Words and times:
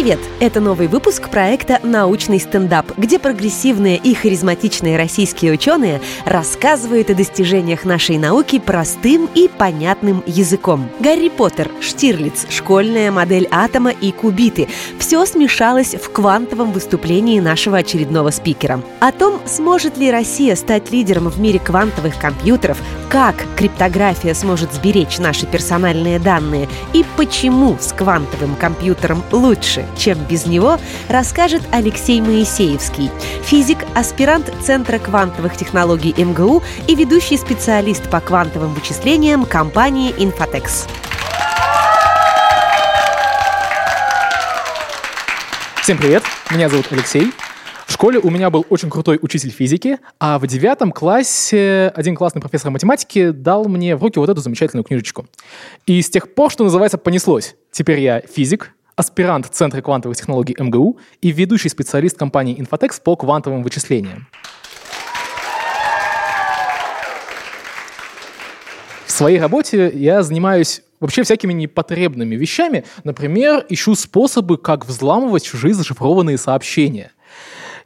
Привет! 0.00 0.20
Это 0.40 0.60
новый 0.60 0.88
выпуск 0.88 1.28
проекта 1.28 1.78
«Научный 1.82 2.40
стендап», 2.40 2.96
где 2.96 3.18
прогрессивные 3.18 3.98
и 3.98 4.14
харизматичные 4.14 4.96
российские 4.96 5.52
ученые 5.52 6.00
рассказывают 6.24 7.10
о 7.10 7.14
достижениях 7.14 7.84
нашей 7.84 8.16
науки 8.16 8.58
простым 8.58 9.28
и 9.34 9.46
понятным 9.46 10.22
языком. 10.24 10.88
Гарри 11.00 11.28
Поттер, 11.28 11.70
Штирлиц, 11.82 12.46
школьная 12.48 13.12
модель 13.12 13.46
атома 13.50 13.90
и 13.90 14.10
кубиты– 14.10 14.68
все 14.98 15.26
смешалось 15.26 15.94
в 15.94 16.10
квантовом 16.10 16.72
выступлении 16.72 17.38
нашего 17.38 17.76
очередного 17.76 18.30
спикера. 18.30 18.80
О 19.00 19.12
том, 19.12 19.38
сможет 19.44 19.98
ли 19.98 20.10
Россия 20.10 20.56
стать 20.56 20.90
лидером 20.90 21.28
в 21.28 21.38
мире 21.38 21.58
квантовых 21.58 22.18
компьютеров, 22.18 22.78
как 23.10 23.34
криптография 23.54 24.32
сможет 24.32 24.72
сберечь 24.72 25.18
наши 25.18 25.44
персональные 25.44 26.20
данные 26.20 26.70
и 26.94 27.04
почему 27.18 27.76
с 27.78 27.92
квантовым 27.92 28.54
компьютером 28.54 29.22
лучше 29.30 29.84
чем 29.96 30.18
без 30.24 30.46
него, 30.46 30.78
расскажет 31.08 31.62
Алексей 31.72 32.20
Моисеевский, 32.20 33.10
физик, 33.42 33.78
аспирант 33.94 34.52
Центра 34.62 34.98
квантовых 34.98 35.56
технологий 35.56 36.14
МГУ 36.16 36.62
и 36.86 36.94
ведущий 36.94 37.36
специалист 37.36 38.08
по 38.10 38.20
квантовым 38.20 38.74
вычислениям 38.74 39.44
компании 39.44 40.14
«Инфотекс». 40.18 40.86
Всем 45.82 45.98
привет, 45.98 46.22
меня 46.52 46.68
зовут 46.68 46.86
Алексей. 46.90 47.32
В 47.86 47.92
школе 47.92 48.20
у 48.20 48.30
меня 48.30 48.50
был 48.50 48.64
очень 48.70 48.88
крутой 48.88 49.18
учитель 49.20 49.50
физики, 49.50 49.98
а 50.20 50.38
в 50.38 50.46
девятом 50.46 50.92
классе 50.92 51.92
один 51.96 52.14
классный 52.14 52.40
профессор 52.40 52.70
математики 52.70 53.30
дал 53.30 53.64
мне 53.64 53.96
в 53.96 54.02
руки 54.02 54.20
вот 54.20 54.28
эту 54.28 54.40
замечательную 54.40 54.84
книжечку. 54.84 55.26
И 55.86 56.00
с 56.00 56.08
тех 56.08 56.32
пор, 56.32 56.52
что 56.52 56.62
называется, 56.62 56.98
понеслось. 56.98 57.56
Теперь 57.72 57.98
я 57.98 58.20
физик, 58.20 58.72
аспирант 59.00 59.46
Центра 59.50 59.80
квантовых 59.80 60.16
технологий 60.16 60.54
МГУ 60.58 60.98
и 61.22 61.32
ведущий 61.32 61.70
специалист 61.70 62.18
компании 62.18 62.58
Infotex 62.60 63.00
по 63.02 63.16
квантовым 63.16 63.62
вычислениям. 63.62 64.28
В 69.06 69.10
своей 69.10 69.40
работе 69.40 69.90
я 69.94 70.22
занимаюсь 70.22 70.82
вообще 71.00 71.22
всякими 71.22 71.54
непотребными 71.54 72.36
вещами. 72.36 72.84
Например, 73.04 73.64
ищу 73.70 73.94
способы, 73.94 74.58
как 74.58 74.86
взламывать 74.86 75.44
чужие 75.44 75.72
зашифрованные 75.72 76.36
сообщения. 76.36 77.12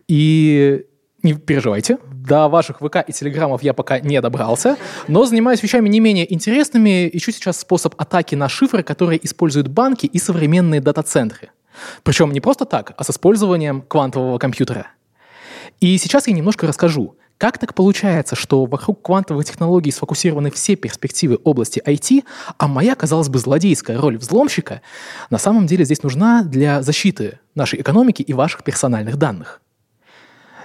И 0.08 0.84
не 1.22 1.34
переживайте, 1.34 1.98
до 2.24 2.48
ваших 2.48 2.78
ВК 2.78 2.96
и 3.06 3.12
Телеграмов 3.12 3.62
я 3.62 3.74
пока 3.74 4.00
не 4.00 4.20
добрался, 4.20 4.76
но 5.08 5.26
занимаюсь 5.26 5.62
вещами 5.62 5.88
не 5.88 6.00
менее 6.00 6.32
интересными. 6.32 7.08
Ищу 7.12 7.32
сейчас 7.32 7.60
способ 7.60 7.94
атаки 8.00 8.34
на 8.34 8.48
шифры, 8.48 8.82
которые 8.82 9.24
используют 9.24 9.68
банки 9.68 10.06
и 10.06 10.18
современные 10.18 10.80
дата-центры. 10.80 11.50
Причем 12.02 12.32
не 12.32 12.40
просто 12.40 12.64
так, 12.64 12.94
а 12.96 13.04
с 13.04 13.10
использованием 13.10 13.82
квантового 13.82 14.38
компьютера. 14.38 14.88
И 15.80 15.98
сейчас 15.98 16.26
я 16.28 16.34
немножко 16.34 16.66
расскажу, 16.66 17.16
как 17.36 17.58
так 17.58 17.74
получается, 17.74 18.36
что 18.36 18.64
вокруг 18.64 19.02
квантовых 19.02 19.44
технологий 19.44 19.90
сфокусированы 19.90 20.50
все 20.50 20.76
перспективы 20.76 21.38
области 21.42 21.82
IT, 21.84 22.24
а 22.58 22.68
моя, 22.68 22.94
казалось 22.94 23.28
бы, 23.28 23.38
злодейская 23.38 24.00
роль 24.00 24.16
взломщика 24.16 24.82
на 25.30 25.38
самом 25.38 25.66
деле 25.66 25.84
здесь 25.84 26.02
нужна 26.02 26.44
для 26.44 26.80
защиты 26.80 27.40
нашей 27.54 27.80
экономики 27.80 28.22
и 28.22 28.32
ваших 28.32 28.62
персональных 28.62 29.16
данных. 29.16 29.60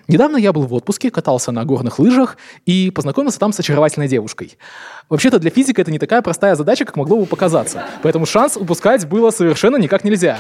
Недавно 0.10 0.38
я 0.38 0.52
был 0.54 0.64
в 0.64 0.74
отпуске, 0.74 1.12
катался 1.12 1.52
на 1.52 1.64
горных 1.66 2.00
лыжах 2.00 2.38
и 2.66 2.90
познакомился 2.90 3.38
там 3.38 3.54
с 3.54 3.60
очаровательной 3.60 4.08
девушкой. 4.08 4.58
Вообще-то 5.08 5.38
для 5.38 5.52
физика 5.52 5.84
это 5.84 5.92
не 5.92 6.00
такая 6.00 6.24
простая 6.24 6.56
задача, 6.56 6.84
как 6.84 6.96
могло 6.96 7.18
бы 7.18 7.28
показаться. 7.28 7.86
Поэтому 8.02 8.26
шанс 8.26 8.58
упускать 8.58 9.08
было 9.08 9.30
совершенно 9.30 9.78
никак 9.78 10.04
нельзя. 10.04 10.40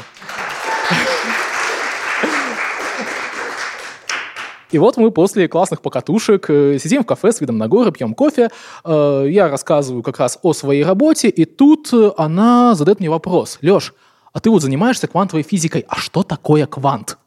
И 4.71 4.79
вот 4.79 4.97
мы 4.97 5.11
после 5.11 5.47
классных 5.47 5.81
покатушек 5.81 6.49
э, 6.49 6.79
сидим 6.79 7.03
в 7.03 7.05
кафе 7.05 7.31
с 7.31 7.39
видом 7.39 7.59
на 7.59 7.67
горы, 7.67 7.91
пьем 7.91 8.15
кофе. 8.15 8.49
Э, 8.83 9.25
я 9.27 9.49
рассказываю 9.49 10.01
как 10.01 10.17
раз 10.19 10.39
о 10.41 10.53
своей 10.53 10.83
работе, 10.83 11.29
и 11.29 11.45
тут 11.45 11.89
э, 11.93 12.11
она 12.17 12.73
задает 12.73 12.99
мне 12.99 13.09
вопрос. 13.09 13.59
Леш, 13.61 13.93
а 14.33 14.39
ты 14.39 14.49
вот 14.49 14.63
занимаешься 14.63 15.07
квантовой 15.07 15.43
физикой, 15.43 15.85
а 15.87 15.95
что 15.95 16.23
такое 16.23 16.65
квант? 16.65 17.18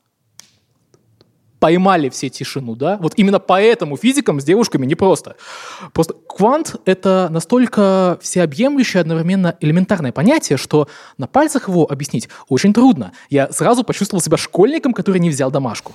Поймали 1.63 2.09
все 2.09 2.29
тишину, 2.29 2.75
да? 2.75 2.99
Вот 3.01 3.13
именно 3.15 3.39
поэтому 3.39 3.97
физикам 3.97 4.41
с 4.41 4.45
девушками 4.45 4.85
непросто. 4.85 5.37
Просто 5.93 6.15
квант— 6.27 6.75
это 6.87 7.29
настолько 7.31 8.19
всеобъемлющее, 8.21 9.01
одновременно 9.01 9.57
элементарное 9.61 10.11
понятие, 10.11 10.59
что 10.59 10.89
на 11.19 11.29
пальцах 11.29 11.69
его 11.69 11.89
объяснить 11.89 12.29
очень 12.49 12.73
трудно. 12.73 13.13
Я 13.31 13.53
сразу 13.53 13.85
почувствовал 13.85 14.21
себя 14.21 14.39
школьником, 14.39 14.93
который 14.93 15.21
не 15.21 15.31
взял 15.31 15.53
домашку. 15.53 15.93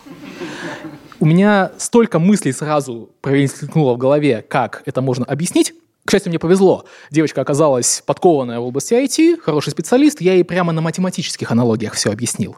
У 1.19 1.25
меня 1.25 1.73
столько 1.77 2.17
мыслей 2.17 2.53
сразу 2.53 3.09
промелькнуло 3.19 3.95
в 3.95 3.97
голове, 3.97 4.45
как 4.47 4.83
это 4.85 5.01
можно 5.01 5.25
объяснить, 5.25 5.73
к 6.05 6.11
счастью, 6.11 6.29
мне 6.29 6.39
повезло. 6.39 6.85
Девочка 7.11 7.41
оказалась 7.41 8.01
подкованная 8.05 8.59
в 8.61 8.63
области 8.63 8.93
IT, 8.93 9.41
хороший 9.41 9.71
специалист, 9.71 10.21
я 10.21 10.35
ей 10.35 10.45
прямо 10.45 10.71
на 10.71 10.79
математических 10.79 11.51
аналогиях 11.51 11.95
все 11.95 12.09
объяснил. 12.13 12.55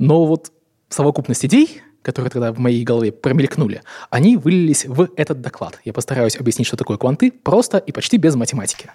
Но 0.00 0.26
вот 0.26 0.50
совокупность 0.88 1.44
идей 1.44 1.82
которые 2.08 2.30
тогда 2.30 2.52
в 2.54 2.58
моей 2.58 2.84
голове 2.84 3.12
промелькнули, 3.12 3.82
они 4.08 4.38
вылились 4.38 4.86
в 4.86 5.10
этот 5.16 5.42
доклад. 5.42 5.78
Я 5.84 5.92
постараюсь 5.92 6.36
объяснить, 6.36 6.66
что 6.66 6.78
такое 6.78 6.96
кванты, 6.96 7.30
просто 7.30 7.76
и 7.76 7.92
почти 7.92 8.16
без 8.16 8.34
математики. 8.34 8.90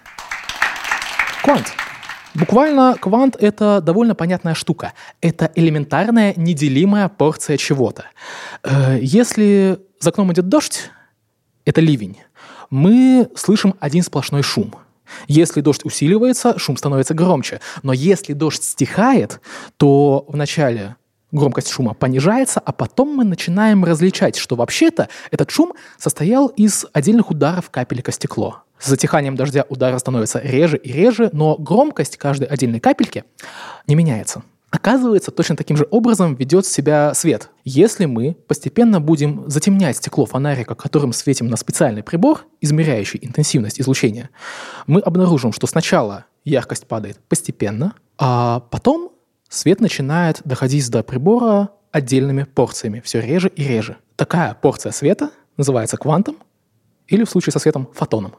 Квант. 1.44 1.66
Буквально 2.34 2.96
квант— 3.00 3.36
это 3.40 3.80
довольно 3.80 4.16
понятная 4.16 4.54
штука. 4.54 4.94
Это 5.20 5.52
элементарная, 5.54 6.34
неделимая 6.36 7.08
порция 7.08 7.56
чего-то. 7.56 8.06
Э, 8.64 8.98
если 9.00 9.78
за 10.00 10.10
окном 10.10 10.32
идет 10.32 10.48
дождь, 10.48 10.90
это 11.64 11.80
ливень, 11.80 12.16
мы 12.70 13.28
слышим 13.36 13.76
один 13.78 14.02
сплошной 14.02 14.42
шум. 14.42 14.74
Если 15.28 15.60
дождь 15.60 15.84
усиливается, 15.84 16.58
шум 16.58 16.76
становится 16.76 17.14
громче. 17.14 17.60
Но 17.84 17.92
если 17.92 18.32
дождь 18.32 18.64
стихает, 18.64 19.40
то 19.76 20.24
вначале 20.26 20.96
громкость 21.34 21.68
шума 21.68 21.92
понижается, 21.94 22.60
а 22.60 22.72
потом 22.72 23.14
мы 23.14 23.24
начинаем 23.24 23.84
различать, 23.84 24.36
что 24.36 24.56
вообще-то 24.56 25.08
этот 25.30 25.50
шум 25.50 25.74
состоял 25.98 26.48
из 26.48 26.86
отдельных 26.92 27.30
ударов 27.30 27.70
капелька 27.70 28.12
стекло. 28.12 28.62
С 28.78 28.88
затиханием 28.88 29.36
дождя 29.36 29.64
удары 29.68 29.98
становятся 29.98 30.40
реже 30.40 30.76
и 30.76 30.92
реже, 30.92 31.30
но 31.32 31.56
громкость 31.56 32.16
каждой 32.16 32.48
отдельной 32.48 32.80
капельки 32.80 33.24
не 33.86 33.94
меняется. 33.94 34.42
Оказывается, 34.70 35.30
точно 35.30 35.54
таким 35.54 35.76
же 35.76 35.86
образом 35.92 36.34
ведет 36.34 36.66
себя 36.66 37.14
свет. 37.14 37.50
Если 37.64 38.06
мы 38.06 38.36
постепенно 38.48 39.00
будем 39.00 39.48
затемнять 39.48 39.98
стекло 39.98 40.26
фонарика, 40.26 40.74
которым 40.74 41.12
светим 41.12 41.46
на 41.46 41.56
специальный 41.56 42.02
прибор, 42.02 42.44
измеряющий 42.60 43.20
интенсивность 43.22 43.80
излучения, 43.80 44.30
мы 44.88 45.00
обнаружим, 45.00 45.52
что 45.52 45.68
сначала 45.68 46.24
яркость 46.44 46.88
падает 46.88 47.20
постепенно, 47.28 47.94
а 48.18 48.60
потом 48.70 49.12
свет 49.54 49.80
начинает 49.80 50.40
доходить 50.44 50.90
до 50.90 51.02
прибора 51.02 51.70
отдельными 51.92 52.44
порциями, 52.44 53.00
все 53.04 53.20
реже 53.20 53.48
и 53.48 53.64
реже. 53.64 53.96
Такая 54.16 54.54
порция 54.54 54.92
света 54.92 55.30
называется 55.56 55.96
квантом, 55.96 56.36
или 57.06 57.24
в 57.24 57.30
случае 57.30 57.52
со 57.52 57.58
светом 57.58 57.88
фотоном. 57.94 58.34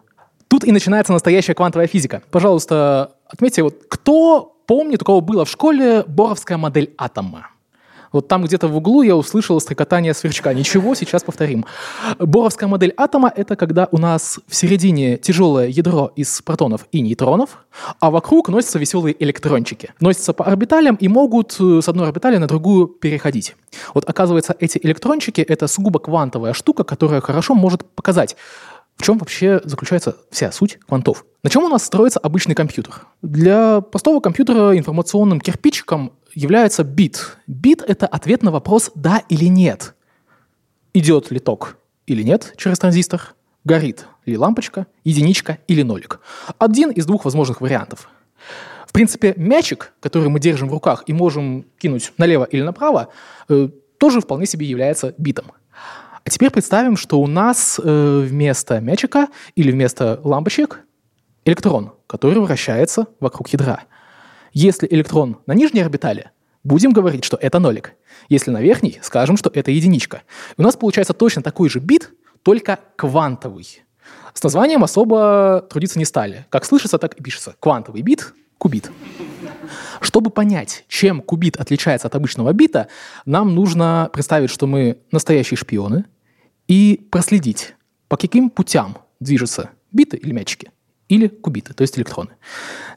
Тут 0.48 0.64
и 0.64 0.72
начинается 0.72 1.14
настоящая 1.14 1.54
квантовая 1.54 1.88
физика. 1.88 2.22
Пожалуйста, 2.32 3.16
отметьте, 3.28 3.64
вот 3.64 3.84
кто 3.90 4.58
помнит, 4.68 5.02
у 5.02 5.06
кого 5.06 5.22
было 5.22 5.46
в 5.46 5.50
школе 5.50 6.04
боровская 6.08 6.58
модель 6.58 6.94
атома? 6.98 7.48
Вот 8.16 8.30
там 8.30 8.46
где-то 8.46 8.70
в 8.70 8.78
углу 8.78 9.02
я 9.02 9.14
услышал 9.14 9.60
стрекотание 9.60 10.14
сверчка. 10.14 10.54
Ничего, 10.54 10.96
сейчас 10.96 11.22
повторим. 11.22 11.66
Боровская 12.18 12.70
модель 12.70 12.94
атома— 12.96 13.30
это 13.36 13.58
когда 13.58 13.90
у 13.92 13.98
нас 13.98 14.40
в 14.48 14.56
середине 14.56 15.18
тяжелое 15.18 15.68
ядро 15.68 16.14
из 16.16 16.42
протонов 16.42 16.88
и 16.94 17.02
нейтронов, 17.02 17.66
а 18.00 18.12
вокруг 18.12 18.48
носятся 18.48 18.80
веселые 18.80 19.22
электрончики. 19.22 19.94
Носятся 20.00 20.32
по 20.32 20.46
орбиталям 20.46 20.96
и 20.96 21.10
могут 21.10 21.58
э, 21.60 21.82
с 21.82 21.90
одной 21.90 22.08
орбитали 22.08 22.38
на 22.38 22.48
другую 22.48 22.88
переходить. 22.88 23.58
Вот 23.94 24.10
оказывается, 24.10 24.56
эти 24.62 24.80
электрончики— 24.82 25.42
это 25.50 25.68
сугубо 25.68 26.00
квантовая 26.00 26.54
штука, 26.54 26.86
которая 26.86 27.20
хорошо 27.20 27.54
может 27.54 27.84
показать, 27.84 28.38
в 28.96 29.04
чем 29.04 29.18
вообще 29.18 29.60
заключается 29.66 30.16
вся 30.32 30.52
суть 30.52 30.80
квантов? 30.88 31.26
На 31.44 31.50
чем 31.50 31.64
у 31.64 31.68
нас 31.68 31.84
строится 31.84 32.20
обычный 32.20 32.56
компьютер? 32.56 33.02
Для 33.22 33.82
простого 33.82 34.22
компьютера 34.22 34.78
информационным 34.78 35.42
кирпичиком 35.42 36.14
является 36.36 36.84
бит. 36.84 37.38
Бит— 37.48 37.82
это 37.88 38.06
ответ 38.06 38.44
на 38.44 38.52
вопрос 38.52 38.92
«да» 38.94 39.24
или 39.30 39.46
«нет». 39.46 39.96
Идет 40.94 41.32
ли 41.32 41.40
ток 41.40 41.78
или 42.06 42.22
нет 42.22 42.54
через 42.58 42.78
транзистор, 42.78 43.34
горит 43.64 44.06
ли 44.26 44.38
лампочка, 44.38 44.86
единичка 45.04 45.58
или 45.68 45.82
нолик. 45.82 46.20
Один 46.60 46.92
из 46.92 47.06
двух 47.06 47.26
возможных 47.26 47.62
вариантов. 47.62 48.10
В 48.88 48.94
принципе, 48.94 49.34
мячик, 49.36 49.94
который 50.00 50.30
мы 50.30 50.40
держим 50.40 50.70
в 50.70 50.72
руках 50.72 51.04
и 51.08 51.14
можем 51.14 51.66
кинуть 51.78 52.14
налево 52.18 52.46
или 52.46 52.62
направо, 52.62 53.10
э, 53.50 53.70
тоже 53.98 54.22
вполне 54.22 54.46
себе 54.46 54.66
является 54.68 55.14
битом. 55.18 55.52
А 56.24 56.30
теперь 56.30 56.50
представим, 56.50 56.96
что 56.96 57.20
у 57.20 57.28
нас 57.28 57.80
э, 57.84 58.26
вместо 58.26 58.80
мячика 58.80 59.28
или 59.56 59.72
вместо 59.72 60.22
лампочек 60.24 60.82
электрон, 61.44 61.94
который 62.08 62.40
вращается 62.40 63.08
вокруг 63.20 63.50
ядра. 63.50 63.84
Если 64.56 64.88
электрон 64.90 65.40
на 65.48 65.54
нижней 65.54 65.82
орбитали, 65.82 66.32
будем 66.64 66.92
говорить, 66.92 67.26
что 67.26 67.38
это 67.42 67.60
нолик. 67.60 67.94
Если 68.30 68.52
на 68.52 68.62
верхней, 68.62 69.00
скажем, 69.02 69.36
что 69.36 69.52
это 69.54 69.70
единичка. 69.70 70.24
И 70.58 70.62
у 70.62 70.64
нас 70.64 70.78
получается 70.78 71.12
точно 71.14 71.42
такой 71.42 71.70
же 71.70 71.80
бит, 71.80 72.14
только 72.42 72.80
квантовый. 72.96 73.84
С 74.34 74.42
названием 74.42 74.82
особо 74.82 75.68
трудиться 75.70 76.00
не 76.00 76.06
стали. 76.06 76.46
Как 76.50 76.64
слышится, 76.64 76.98
так 76.98 77.16
и 77.16 77.22
пишется. 77.22 77.56
Квантовый 77.60 78.02
бит, 78.02 78.34
кубит. 78.58 78.90
Чтобы 80.00 80.30
понять, 80.30 80.86
чем 80.88 81.22
кубит 81.22 81.58
отличается 81.58 82.08
от 82.08 82.16
обычного 82.16 82.54
бита, 82.54 82.88
нам 83.26 83.54
нужно 83.56 84.10
представить, 84.14 84.52
что 84.52 84.68
мы 84.68 85.00
настоящие 85.12 85.58
шпионы, 85.58 86.06
и 86.70 87.06
проследить, 87.12 87.76
по 88.08 88.16
каким 88.16 88.50
путям 88.50 89.00
движутся 89.20 89.72
биты 89.92 90.16
или 90.16 90.32
мячики, 90.32 90.72
или 91.10 91.28
кубиты, 91.28 91.74
то 91.74 91.82
есть 91.82 91.98
электроны. 91.98 92.32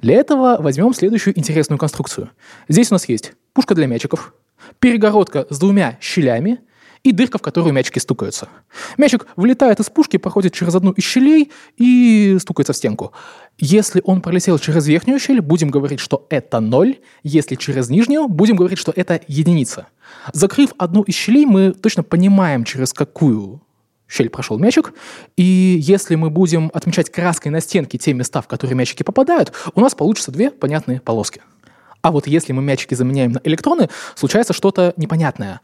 Для 0.02 0.14
этого 0.16 0.56
возьмем 0.60 0.94
следующую 0.94 1.38
интересную 1.38 1.78
конструкцию. 1.78 2.30
Здесь 2.68 2.90
у 2.90 2.94
нас 2.94 3.08
есть 3.08 3.32
пушка 3.52 3.74
для 3.74 3.86
мячиков, 3.86 4.34
перегородка 4.80 5.46
с 5.50 5.58
двумя 5.58 5.98
щелями 6.00 6.60
и 7.02 7.12
дырка, 7.12 7.38
в 7.38 7.42
которую 7.42 7.72
мячики 7.72 7.98
стукаются. 7.98 8.48
Мячик 8.96 9.26
вылетает 9.36 9.80
из 9.80 9.88
пушки, 9.88 10.16
проходит 10.16 10.52
через 10.52 10.74
одну 10.74 10.92
из 10.92 11.04
щелей 11.04 11.52
и 11.76 12.36
стукается 12.40 12.72
в 12.72 12.76
стенку. 12.76 13.12
Если 13.58 14.02
он 14.04 14.20
пролетел 14.20 14.58
через 14.58 14.86
верхнюю 14.86 15.18
щель, 15.18 15.40
будем 15.40 15.70
говорить, 15.70 16.00
что 16.00 16.26
это 16.30 16.60
ноль. 16.60 16.98
Если 17.22 17.54
через 17.54 17.88
нижнюю, 17.88 18.28
будем 18.28 18.56
говорить, 18.56 18.78
что 18.78 18.92
это 18.94 19.20
единица. 19.28 19.86
Закрыв 20.32 20.72
одну 20.78 21.02
из 21.02 21.14
щелей, 21.14 21.46
мы 21.46 21.72
точно 21.72 22.02
понимаем, 22.02 22.64
через 22.64 22.92
какую 22.92 23.62
щель 24.08 24.30
прошел 24.30 24.58
мячик, 24.58 24.92
и 25.36 25.78
если 25.80 26.14
мы 26.14 26.30
будем 26.30 26.70
отмечать 26.72 27.10
краской 27.10 27.50
на 27.50 27.60
стенке 27.60 27.98
те 27.98 28.14
места, 28.14 28.40
в 28.40 28.48
которые 28.48 28.76
мячики 28.76 29.02
попадают, 29.02 29.52
у 29.74 29.80
нас 29.80 29.94
получится 29.94 30.32
две 30.32 30.50
понятные 30.50 31.00
полоски. 31.00 31.42
А 32.00 32.10
вот 32.10 32.26
если 32.26 32.52
мы 32.52 32.62
мячики 32.62 32.94
заменяем 32.94 33.32
на 33.32 33.40
электроны, 33.44 33.88
случается 34.14 34.52
что-то 34.52 34.94
непонятное 34.96 35.60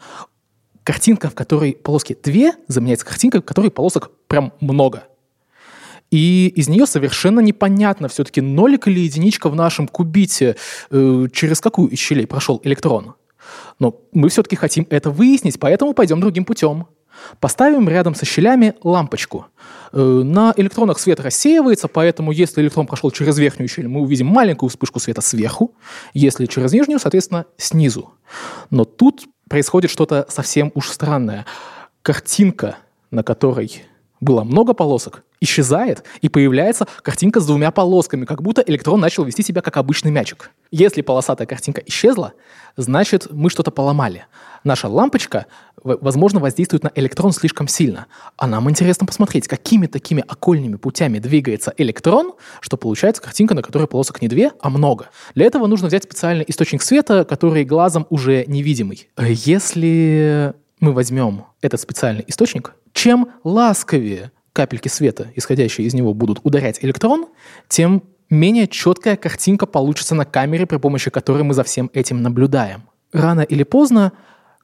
картинка, 0.83 1.31
в 1.31 1.35
которой 1.35 1.73
полоски 1.73 2.17
две, 2.23 2.53
заменяется 2.69 3.07
картинкой, 3.07 3.41
в 3.41 3.45
которой 3.45 3.71
полосок 3.71 4.11
прям 4.29 4.53
много. 4.61 5.05
И 6.11 6.53
из 6.55 6.69
нее 6.69 6.87
совершенно 6.87 7.41
непонятно, 7.41 8.09
все-таки 8.09 8.41
нолик 8.41 8.87
или 8.87 9.01
единичка 9.01 9.49
в 9.49 9.57
нашем 9.57 9.89
кубите, 9.89 10.57
э, 10.91 11.27
через 11.33 11.61
какую 11.61 11.89
из 11.89 11.99
щелей 11.99 12.27
прошел 12.27 12.61
электрон. 12.63 13.15
Но 13.79 14.01
мы 14.13 14.29
все-таки 14.29 14.57
хотим 14.57 14.87
это 14.91 15.11
выяснить, 15.11 15.59
поэтому 15.59 15.95
пойдем 15.95 16.21
другим 16.21 16.45
путем. 16.45 16.87
Поставим 17.41 17.89
рядом 17.89 18.15
со 18.15 18.25
щелями 18.25 18.75
лампочку. 18.83 19.47
Э, 19.93 19.99
на 19.99 20.53
электронах 20.57 20.99
свет 20.99 21.21
рассеивается, 21.21 21.89
поэтому 21.89 22.33
если 22.33 22.61
электрон 22.61 22.87
прошел 22.87 23.11
через 23.11 23.39
верхнюю 23.39 23.69
щель, 23.69 23.89
мы 23.89 24.01
увидим 24.01 24.27
маленькую 24.27 24.71
вспышку 24.71 24.99
света 25.01 25.21
сверху, 25.21 25.75
если 26.13 26.47
через 26.47 26.73
нижнюю, 26.73 26.99
соответственно, 26.99 27.47
снизу. 27.57 28.13
Но 28.71 28.85
тут 28.85 29.25
происходит 29.49 29.91
что-то 29.91 30.27
совсем 30.29 30.73
уж 30.75 30.89
странное. 30.89 31.47
Картинка, 32.03 32.77
на 33.11 33.23
которой 33.23 33.85
было 34.25 34.43
много 34.43 34.73
полосок, 34.75 35.23
исчезает, 35.41 36.03
и 36.23 36.29
появляется 36.29 36.89
картинка 37.03 37.41
с 37.41 37.47
двумя 37.47 37.71
полосками, 37.71 38.25
как 38.25 38.43
будто 38.43 38.63
электрон 38.63 38.99
начал 38.99 39.25
вести 39.25 39.43
себя 39.43 39.61
как 39.61 39.77
обычный 39.77 40.11
мячик. 40.11 40.51
Если 40.71 41.03
полосатая 41.03 41.47
картинка 41.47 41.83
исчезла, 41.87 42.33
значит, 42.77 43.29
мы 43.31 43.51
что-то 43.51 43.71
поломали. 43.71 44.27
Наша 44.65 44.89
лампочка, 44.89 45.47
возможно, 45.83 46.41
воздействует 46.41 46.83
на 46.83 46.91
электрон 46.95 47.33
слишком 47.33 47.69
сильно. 47.69 48.07
А 48.39 48.47
нам 48.47 48.69
интересно 48.71 49.07
посмотреть, 49.07 49.47
какими 49.47 49.87
такими 49.87 50.25
окольными 50.27 50.77
путями 50.77 51.19
двигается 51.19 51.75
электрон, 51.77 52.33
что 52.61 52.79
получается 52.79 53.23
картинка, 53.23 53.55
на 53.55 53.63
которой 53.63 53.87
полосок 53.87 54.23
не 54.23 54.29
две, 54.29 54.53
а 54.61 54.71
много. 54.71 55.11
Для 55.35 55.45
этого 55.45 55.67
нужно 55.67 55.89
взять 55.89 56.05
специальный 56.05 56.47
источник 56.49 56.81
света, 56.83 57.27
который 57.27 57.65
глазом 57.65 58.07
уже 58.09 58.45
невидимый. 58.47 59.11
Если 59.19 60.55
мы 60.81 60.93
возьмем 60.93 61.45
этот 61.61 61.81
специальный 61.81 62.25
источник, 62.27 62.75
чем 62.95 63.29
ласковее 63.43 64.33
капельки 64.55 64.89
света, 64.89 65.31
исходящие 65.35 65.87
из 65.87 65.93
него, 65.93 66.15
будут 66.15 66.41
ударять 66.45 66.79
электрон, 66.83 67.27
тем 67.69 68.05
менее 68.31 68.67
четкая 68.67 69.17
картинка 69.17 69.67
получится 69.67 70.15
на 70.15 70.25
камере, 70.25 70.65
при 70.65 70.79
помощи 70.79 71.11
которой 71.11 71.43
мы 71.43 71.53
за 71.53 71.65
всем 71.65 71.91
этим 71.93 72.23
наблюдаем. 72.23 72.89
Рано 73.13 73.43
или 73.43 73.65
поздно 73.65 74.13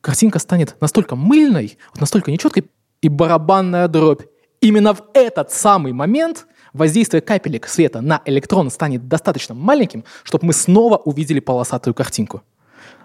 картинка 0.00 0.38
станет 0.38 0.76
настолько 0.80 1.16
мыльной, 1.16 1.76
настолько 1.98 2.30
нечеткой, 2.30 2.70
и 3.02 3.08
барабанная 3.08 3.88
дробь. 3.88 4.22
Именно 4.60 4.94
в 4.94 5.02
этот 5.14 5.50
самый 5.50 5.92
момент 5.92 6.46
воздействие 6.72 7.20
капелек 7.20 7.66
света 7.66 8.00
на 8.00 8.22
электрон 8.26 8.70
станет 8.70 9.08
достаточно 9.08 9.54
маленьким, 9.54 10.04
чтобы 10.22 10.46
мы 10.46 10.52
снова 10.52 10.96
увидели 10.96 11.40
полосатую 11.40 11.94
картинку. 11.94 12.42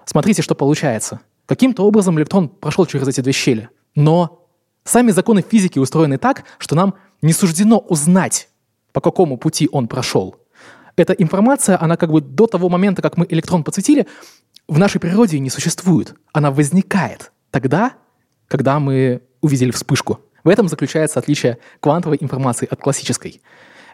Смотрите, 0.05 0.41
что 0.41 0.53
получается. 0.53 1.21
Каким-то 1.45 1.83
образом 1.83 2.17
электрон 2.19 2.49
прошел 2.49 2.85
через 2.85 3.07
эти 3.07 3.21
две 3.21 3.31
щели. 3.31 3.69
Но 3.95 4.44
сами 4.85 5.11
законы 5.11 5.41
физики 5.41 5.79
устроены 5.79 6.17
так, 6.17 6.45
что 6.57 6.75
нам 6.75 6.95
не 7.21 7.33
суждено 7.33 7.79
узнать, 7.79 8.47
по 8.93 9.01
какому 9.01 9.37
пути 9.37 9.67
он 9.71 9.89
прошел. 9.89 10.37
Эта 10.95 11.11
информация, 11.11 11.81
она 11.81 11.97
как 11.97 12.11
бы 12.11 12.21
до 12.21 12.47
того 12.47 12.69
момента, 12.69 13.01
как 13.01 13.17
мы 13.17 13.25
электрон 13.27 13.63
подсветили, 13.63 14.07
в 14.67 14.79
нашей 14.79 15.01
природе 15.01 15.39
не 15.39 15.49
существует. 15.49 16.15
Она 16.31 16.51
возникает 16.51 17.31
тогда, 17.51 17.93
когда 18.47 18.79
мы 18.79 19.21
увидели 19.41 19.71
вспышку. 19.71 20.21
В 20.43 20.49
этом 20.49 20.69
заключается 20.69 21.19
отличие 21.19 21.57
квантовой 21.81 22.17
информации 22.21 22.67
от 22.69 22.79
классической. 22.79 23.41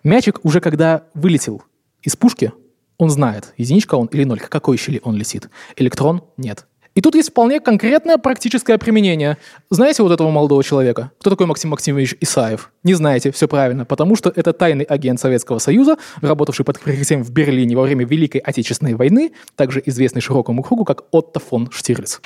Мячик 0.03 0.39
уже 0.43 0.59
когда 0.61 1.05
вылетел 1.13 1.63
из 2.03 2.15
пушки, 2.15 2.51
он 2.97 3.09
знает, 3.09 3.53
единичка 3.57 3.95
он 3.95 4.07
или 4.07 4.23
ноль, 4.23 4.39
к 4.39 4.49
какой 4.49 4.77
щели 4.77 5.01
он 5.03 5.15
летит. 5.15 5.49
Электрон— 5.75 6.23
нет. 6.37 6.67
И 6.93 6.99
тут 6.99 7.15
есть 7.15 7.29
вполне 7.29 7.61
конкретное 7.61 8.17
практическое 8.17 8.77
применение. 8.77 9.37
Знаете 9.69 10.03
вот 10.03 10.11
этого 10.11 10.29
молодого 10.29 10.61
человека? 10.61 11.11
Кто 11.19 11.29
такой 11.29 11.45
Максим 11.45 11.69
Максимович 11.69 12.17
Исаев? 12.19 12.71
Не 12.83 12.95
знаете, 12.95 13.31
все 13.31 13.47
правильно, 13.47 13.85
потому 13.85 14.17
что 14.17 14.31
это 14.35 14.51
тайный 14.51 14.83
агент 14.83 15.17
Советского 15.19 15.59
Союза, 15.59 15.97
работавший 16.21 16.65
под 16.65 16.81
прикрытием 16.81 17.23
в 17.23 17.31
Берлине 17.31 17.77
во 17.77 17.83
время 17.83 18.05
Великой 18.05 18.41
Отечественной 18.41 18.95
войны, 18.95 19.31
также 19.55 19.81
известный 19.85 20.21
широкому 20.21 20.63
кругу 20.63 20.83
как 20.83 21.03
Отто 21.11 21.39
фон 21.39 21.69
Штирлиц. 21.71 22.19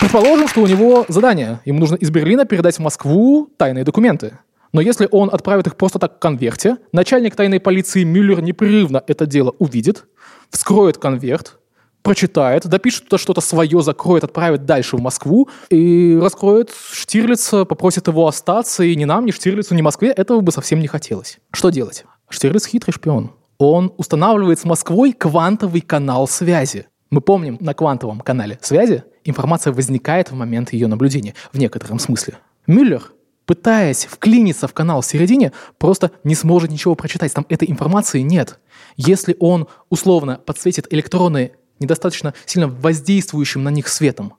Предположим, 0.00 0.48
что 0.48 0.62
у 0.62 0.66
него 0.66 1.04
задание. 1.08 1.60
Ему 1.64 1.78
нужно 1.78 1.94
из 1.94 2.10
Берлина 2.10 2.44
передать 2.44 2.76
в 2.76 2.80
Москву 2.80 3.48
тайные 3.56 3.84
документы. 3.84 4.38
Но 4.72 4.80
если 4.80 5.08
он 5.12 5.30
отправит 5.32 5.68
их 5.68 5.76
просто 5.76 6.00
так 6.00 6.16
в 6.16 6.18
конверте, 6.18 6.78
начальник 6.90 7.36
тайной 7.36 7.60
полиции 7.60 8.02
Мюллер 8.02 8.42
непрерывно 8.42 9.04
это 9.06 9.24
дело 9.24 9.54
увидит, 9.60 10.04
вскроет 10.50 10.98
конверт, 10.98 11.58
прочитает, 12.04 12.66
допишет 12.68 13.04
туда 13.04 13.18
что-то 13.18 13.40
свое, 13.40 13.82
закроет, 13.82 14.24
отправит 14.24 14.66
дальше 14.66 14.96
в 14.96 15.00
Москву 15.00 15.48
и 15.70 16.16
раскроет 16.20 16.70
Штирлица, 16.92 17.64
попросит 17.64 18.06
его 18.06 18.28
остаться, 18.28 18.84
и 18.84 18.94
ни 18.94 19.06
нам, 19.06 19.24
ни 19.24 19.30
Штирлицу, 19.30 19.74
ни 19.74 19.80
Москве 19.80 20.10
этого 20.10 20.40
бы 20.40 20.52
совсем 20.52 20.80
не 20.80 20.86
хотелось. 20.86 21.38
Что 21.50 21.70
делать? 21.70 22.04
Штирлиц 22.28 22.66
хитрый 22.66 22.92
шпион. 22.92 23.32
Он 23.58 23.92
устанавливает 23.96 24.60
с 24.60 24.64
Москвой 24.64 25.12
квантовый 25.12 25.80
канал 25.80 26.28
связи. 26.28 26.86
Мы 27.10 27.22
помним, 27.22 27.56
на 27.60 27.72
квантовом 27.72 28.20
канале 28.20 28.58
связи 28.60 29.04
информация 29.24 29.72
возникает 29.72 30.30
в 30.30 30.34
момент 30.34 30.74
ее 30.74 30.88
наблюдения, 30.88 31.34
в 31.54 31.58
некотором 31.58 31.98
смысле. 31.98 32.34
Мюллер, 32.66 33.12
пытаясь 33.46 34.04
вклиниться 34.04 34.68
в 34.68 34.74
канал 34.74 35.00
в 35.00 35.06
середине, 35.06 35.52
просто 35.78 36.10
не 36.22 36.34
сможет 36.34 36.70
ничего 36.70 36.96
прочитать. 36.96 37.32
Там 37.32 37.46
этой 37.48 37.70
информации 37.70 38.20
нет. 38.20 38.58
Если 38.96 39.36
он 39.40 39.68
условно 39.88 40.38
подсветит 40.44 40.92
электроны 40.92 41.52
недостаточно 41.80 42.34
сильно 42.46 42.68
воздействующим 42.68 43.62
на 43.62 43.68
них 43.68 43.88
светом, 43.88 44.34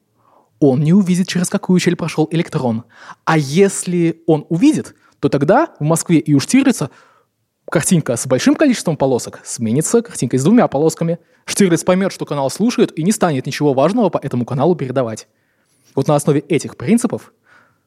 он 0.59 0.81
не 0.81 0.93
увидит, 0.93 1.27
через 1.27 1.49
какую 1.49 1.79
щель 1.79 1.95
прошел 1.95 2.27
электрон. 2.31 2.85
А 3.25 3.37
если 3.37 4.23
он 4.25 4.45
увидит, 4.49 4.95
то 5.19 5.29
тогда 5.29 5.73
в 5.79 5.83
Москве 5.83 6.19
и 6.19 6.33
у 6.33 6.39
Штирлица 6.39 6.89
картинка 7.69 8.15
с 8.15 8.25
большим 8.25 8.55
количеством 8.55 8.95
полосок 8.95 9.41
сменится 9.43 10.01
картинкой 10.01 10.39
с 10.39 10.43
двумя 10.43 10.67
полосками. 10.67 11.19
Штирлиц 11.45 11.83
поймет, 11.83 12.11
что 12.11 12.25
канал 12.25 12.49
слушает 12.49 12.97
и 12.97 13.03
не 13.03 13.11
станет 13.11 13.45
ничего 13.45 13.73
важного 13.73 14.09
по 14.09 14.17
этому 14.17 14.45
каналу 14.45 14.75
передавать. 14.75 15.27
Вот 15.93 16.07
на 16.07 16.15
основе 16.15 16.39
этих 16.41 16.77
принципов 16.77 17.33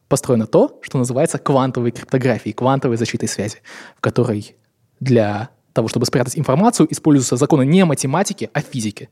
построено 0.09 0.47
то, 0.47 0.79
что 0.83 0.99
называется 0.99 1.39
квантовой 1.39 1.91
криптографией, 1.91 2.55
квантовой 2.55 2.97
защитой 2.97 3.27
связи, 3.27 3.63
в 3.97 4.01
которой 4.01 4.57
для 5.01 5.51
того, 5.73 5.89
чтобы 5.89 6.07
спрятать 6.07 6.39
информацию, 6.39 6.89
используются 6.91 7.37
законы 7.37 7.65
не 7.65 7.85
математики, 7.85 8.51
а 8.53 8.61
физики. 8.61 9.11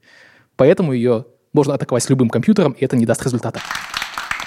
Поэтому 0.56 0.92
ее 0.92 1.26
можно 1.52 1.74
атаковать 1.74 2.02
с 2.02 2.10
любым 2.10 2.28
компьютером, 2.28 2.72
и 2.72 2.84
это 2.84 2.96
не 2.96 3.06
даст 3.06 3.22
результата. 3.24 3.60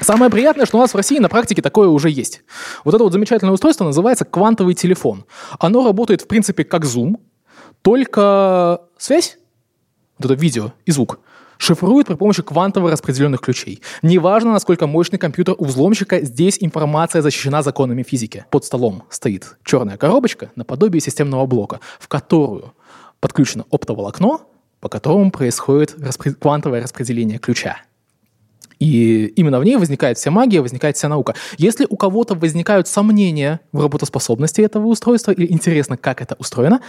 Самое 0.02 0.32
приятное, 0.32 0.66
что 0.66 0.78
у 0.78 0.82
нас 0.82 0.94
в 0.94 0.96
России 0.96 1.20
на 1.20 1.28
практике 1.28 1.62
такое 1.62 1.90
уже 1.90 2.10
есть. 2.10 2.44
Вот 2.86 2.94
это 2.94 3.04
вот 3.04 3.12
замечательное 3.12 3.54
устройство 3.54 3.84
называется 3.84 4.24
квантовый 4.24 4.74
телефон. 4.74 5.26
Оно 5.60 5.86
работает, 5.86 6.22
в 6.22 6.28
принципе, 6.28 6.64
как 6.64 6.86
Zoom, 6.86 7.20
только 7.82 8.82
связь, 8.98 9.38
вот 10.18 10.32
это 10.32 10.40
видео 10.40 10.72
и 10.86 10.92
звук, 10.92 11.20
шифрует 11.58 12.08
при 12.08 12.16
помощи 12.16 12.42
квантово 12.42 12.92
распределенных 12.92 13.42
ключей. 13.42 13.82
Неважно, 14.02 14.54
насколько 14.54 14.88
мощный 14.88 15.20
компьютер 15.20 15.56
у 15.58 15.66
взломщика, 15.66 16.22
здесь 16.22 16.58
информация 16.62 17.22
защищена 17.22 17.62
законами 17.62 18.04
физики. 18.04 18.46
Под 18.50 18.64
столом 18.64 19.04
стоит 19.10 19.58
черная 19.66 19.98
коробочка 19.98 20.52
наподобие 20.56 21.02
системного 21.02 21.46
блока, 21.46 21.82
в 22.00 22.08
которую 22.08 22.74
подключено 23.20 23.66
оптоволокно, 23.70 24.40
по 24.80 24.90
которому 24.90 25.32
происходит 25.32 25.96
распри... 26.00 26.32
квантовое 26.32 26.82
распределение 26.82 27.40
ключа. 27.40 27.82
И 28.80 29.26
именно 29.36 29.60
в 29.60 29.66
ней 29.66 29.76
возникает 29.76 30.18
вся 30.18 30.32
магия, 30.32 30.62
возникает 30.62 30.96
вся 30.96 31.10
наука. 31.10 31.36
Если 31.58 31.86
у 31.90 31.98
кого-то 31.98 32.34
возникают 32.34 32.88
сомнения 32.88 33.60
в 33.74 33.82
работоспособности 33.82 34.62
этого 34.62 34.88
устройства 34.88 35.32
или 35.32 35.52
интересно, 35.52 35.98
как 35.98 36.22
это 36.22 36.36
устроено, 36.40 36.82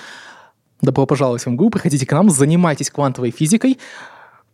добро 0.81 1.05
пожаловать 1.07 1.45
в 1.45 1.51
МГУ, 1.51 1.71
приходите 1.71 2.07
к 2.07 2.13
нам, 2.13 2.31
занимайтесь 2.31 2.91
квантовой 2.91 3.33
физикой. 3.33 3.79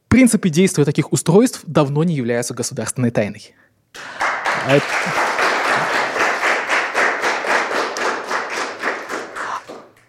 Принципы 0.08 0.48
действия 0.48 0.84
таких 0.84 1.12
устройств 1.12 1.62
давно 1.66 2.04
не 2.04 2.14
являются 2.14 2.54
государственной 2.54 3.10
тайной. 3.10 3.54
А 4.66 4.78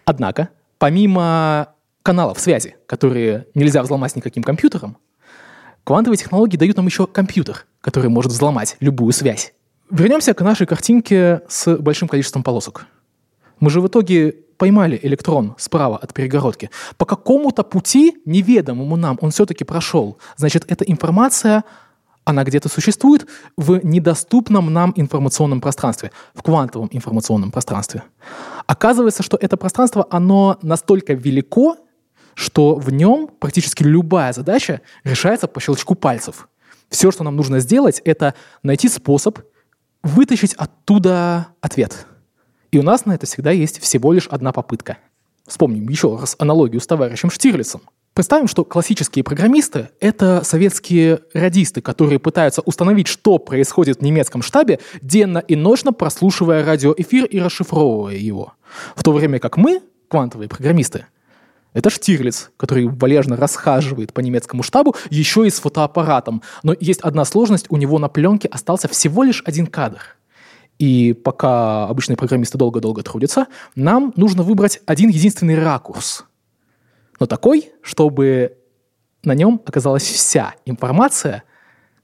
Однако, 0.06 0.48
помимо 0.78 1.74
каналов 2.02 2.38
связи, 2.38 2.76
которые 2.86 3.46
нельзя 3.54 3.82
взломать 3.82 4.16
никаким 4.16 4.42
компьютером, 4.42 4.96
квантовые 5.84 6.18
технологии 6.18 6.56
дают 6.56 6.76
нам 6.76 6.86
еще 6.86 7.06
компьютер, 7.06 7.66
который 7.80 8.10
может 8.10 8.32
взломать 8.32 8.76
любую 8.80 9.12
связь. 9.12 9.54
Вернемся 9.90 10.34
к 10.34 10.40
нашей 10.42 10.66
картинке 10.66 11.42
с 11.48 11.76
большим 11.76 12.08
количеством 12.08 12.42
полосок. 12.42 12.86
Мы 13.60 13.70
же 13.70 13.80
в 13.80 13.86
итоге 13.86 14.34
поймали 14.58 14.98
электрон 15.02 15.54
справа 15.56 15.96
от 15.96 16.12
перегородки. 16.12 16.70
По 16.96 17.06
какому-то 17.06 17.62
пути, 17.62 18.18
неведомому 18.24 18.96
нам, 18.96 19.18
он 19.20 19.30
все-таки 19.30 19.64
прошел. 19.64 20.18
Значит, 20.36 20.64
эта 20.70 20.84
информация 20.84 21.64
она 22.28 22.44
где-то 22.44 22.68
существует 22.68 23.26
в 23.56 23.80
недоступном 23.82 24.70
нам 24.70 24.92
информационном 24.96 25.62
пространстве, 25.62 26.12
в 26.34 26.42
квантовом 26.42 26.90
информационном 26.92 27.50
пространстве. 27.50 28.02
Оказывается, 28.66 29.22
что 29.22 29.38
это 29.40 29.56
пространство, 29.56 30.06
оно 30.10 30.58
настолько 30.60 31.14
велико, 31.14 31.78
что 32.34 32.74
в 32.74 32.90
нем 32.92 33.30
практически 33.38 33.82
любая 33.82 34.32
задача 34.32 34.80
решается 35.04 35.46
по 35.46 35.60
щелчку 35.60 35.94
пальцев. 35.94 36.48
Все, 36.88 37.10
что 37.10 37.24
нам 37.24 37.36
нужно 37.36 37.60
сделать, 37.60 38.00
это 38.04 38.34
найти 38.62 38.88
способ 38.88 39.38
вытащить 40.02 40.54
оттуда 40.54 41.48
ответ. 41.60 42.06
И 42.70 42.78
у 42.78 42.82
нас 42.82 43.04
на 43.04 43.14
это 43.14 43.26
всегда 43.26 43.50
есть 43.50 43.80
всего 43.80 44.12
лишь 44.12 44.26
одна 44.28 44.52
попытка. 44.52 44.98
Вспомним 45.46 45.88
еще 45.88 46.16
раз 46.16 46.36
аналогию 46.38 46.80
с 46.80 46.86
товарищем 46.86 47.30
Штирлицем– 47.30 47.82
Представим, 48.18 48.48
что 48.48 48.64
классические 48.64 49.22
программисты— 49.22 49.90
это 50.00 50.42
советские 50.42 51.20
радисты, 51.34 51.80
которые 51.80 52.18
пытаются 52.18 52.62
установить, 52.62 53.06
что 53.06 53.38
происходит 53.38 53.98
в 53.98 54.02
немецком 54.02 54.42
штабе, 54.42 54.80
денно 55.02 55.38
и 55.38 55.54
ночно 55.54 55.92
прослушивая 55.92 56.64
радиоэфир 56.64 57.26
и 57.26 57.38
расшифровывая 57.38 58.16
его. 58.16 58.54
В 58.96 59.04
то 59.04 59.12
время 59.12 59.38
как 59.38 59.56
мы, 59.56 59.82
квантовые 60.08 60.48
программисты, 60.48 61.06
это 61.78 61.90
Штирлиц, 61.90 62.50
который 62.56 62.86
валежно 62.86 63.36
расхаживает 63.36 64.12
по 64.12 64.20
немецкому 64.20 64.62
штабу, 64.62 64.94
еще 65.10 65.46
и 65.46 65.50
с 65.50 65.60
фотоаппаратом. 65.60 66.42
Но 66.62 66.74
есть 66.78 67.00
одна 67.00 67.24
сложность, 67.24 67.66
у 67.70 67.76
него 67.76 67.98
на 67.98 68.08
пленке 68.08 68.48
остался 68.48 68.88
всего 68.88 69.22
лишь 69.22 69.42
один 69.46 69.66
кадр. 69.66 70.00
И 70.78 71.12
пока 71.12 71.86
обычные 71.86 72.16
программисты 72.16 72.56
долго-долго 72.58 73.02
трудятся, 73.02 73.46
нам 73.74 74.12
нужно 74.16 74.42
выбрать 74.42 74.80
один 74.86 75.08
единственный 75.08 75.56
ракурс— 75.56 76.24
но 77.20 77.26
такой, 77.26 77.72
чтобы 77.82 78.56
на 79.22 79.34
нем 79.34 79.60
оказалась 79.66 80.04
вся 80.04 80.54
информация, 80.64 81.44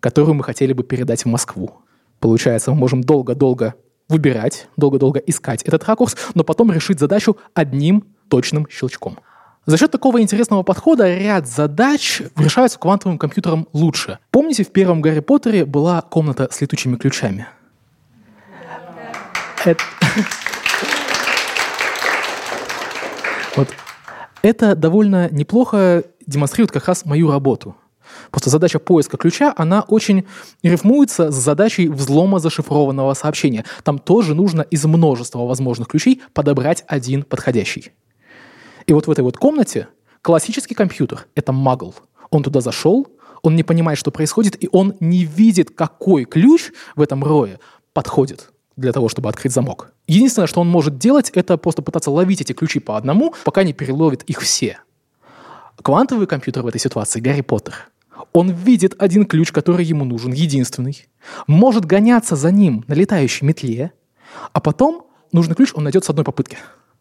которую 0.01 0.35
мы 0.35 0.45
хотели 0.45 0.73
бы 0.73 0.83
передать 0.83 1.25
в 1.25 1.29
Москву. 1.29 1.73
Получается, 2.21 2.73
мы 2.73 2.77
можем 2.77 3.03
долго-долго 3.03 3.75
выбирать, 4.09 4.69
долго-долго 4.77 5.19
искать 5.21 5.63
этот 5.63 5.85
ракурс, 5.85 6.17
но 6.35 6.45
потом 6.45 6.73
решить 6.73 6.99
задачу 6.99 7.37
одним 7.55 8.05
точным 8.29 8.67
щелчком. 8.71 9.19
За 9.67 9.79
счет 9.79 9.91
такого 9.91 10.21
интересного 10.21 10.63
подхода 10.63 11.17
ряд 11.17 11.49
задач 11.49 12.21
решаются 12.37 12.79
квантовым 12.79 13.17
компьютером 13.17 13.67
лучше. 13.73 14.19
Помните, 14.31 14.63
в 14.63 14.71
первом 14.71 15.01
Гарри 15.01 15.21
Поттере 15.21 15.65
была 15.65 16.03
комната 16.03 16.49
с 16.51 16.61
летучими 16.61 16.97
ключами? 16.97 17.47
Вот 23.57 23.69
это 24.43 24.75
довольно 24.75 25.31
неплохо 25.31 26.03
демонстрирует 26.27 26.73
как 26.73 26.89
раз 26.89 27.05
мою 27.05 27.31
работу. 27.31 27.77
Просто 28.33 28.51
задача 28.51 28.81
поиска 28.81 29.17
ключа, 29.17 29.55
она 29.57 29.83
очень 29.83 30.27
рифмуется 30.63 31.31
с 31.31 31.35
задачей 31.37 31.89
взлома 31.89 32.41
зашифрованного 32.41 33.15
сообщения. 33.15 33.65
Там 33.85 34.01
тоже 34.01 34.35
нужно 34.35 34.63
из 34.63 34.85
множества 34.85 35.47
возможных 35.47 35.89
ключей 35.89 36.21
подобрать 36.33 36.85
один 36.89 37.23
подходящий. 37.23 37.93
И 38.87 38.93
вот 38.93 39.07
в 39.07 39.11
этой 39.11 39.21
вот 39.21 39.37
комнате 39.37 39.89
классический 40.23 40.75
компьютер— 40.75 41.27
это 41.35 41.53
магл. 41.53 41.95
Он 42.31 42.43
туда 42.43 42.61
зашел, 42.61 43.09
он 43.43 43.57
не 43.57 43.63
понимает, 43.63 43.99
что 43.99 44.11
происходит, 44.11 44.63
и 44.63 44.69
он 44.73 44.95
не 45.01 45.25
видит, 45.25 45.71
какой 45.71 46.25
ключ 46.25 46.73
в 46.97 47.03
этом 47.03 47.23
рое 47.23 47.61
подходит 47.93 48.51
для 48.77 48.93
того, 48.93 49.09
чтобы 49.09 49.29
открыть 49.29 49.53
замок. 49.53 49.93
Единственное, 50.07 50.47
что 50.47 50.61
он 50.61 50.69
может 50.69 50.99
делать, 50.99 51.31
это 51.31 51.57
просто 51.57 51.83
пытаться 51.83 52.11
ловить 52.11 52.41
эти 52.41 52.53
ключи 52.53 52.81
по 52.81 52.97
одному, 52.97 53.35
пока 53.45 53.63
не 53.63 53.73
переловит 53.73 54.23
их 54.25 54.41
все. 54.41 54.79
Квантовый 55.83 56.27
компьютер 56.27 56.63
в 56.63 56.67
этой 56.67 56.81
ситуации— 56.81 57.21
Гарри 57.21 57.43
Поттер. 57.43 57.91
Он 58.33 58.51
видит 58.51 58.95
один 58.99 59.27
ключ, 59.27 59.53
который 59.53 59.85
ему 59.85 60.05
нужен, 60.05 60.33
единственный, 60.33 61.07
может 61.47 61.85
гоняться 61.85 62.37
за 62.37 62.51
ним 62.51 62.85
на 62.87 62.95
летающей 62.95 63.47
метле, 63.47 63.93
а 64.53 64.61
потом 64.61 65.07
нужный 65.33 65.55
ключ 65.55 65.73
он 65.75 65.85
найдет 65.85 66.05
с 66.05 66.11
одной 66.11 66.25
попытки, 66.25 66.59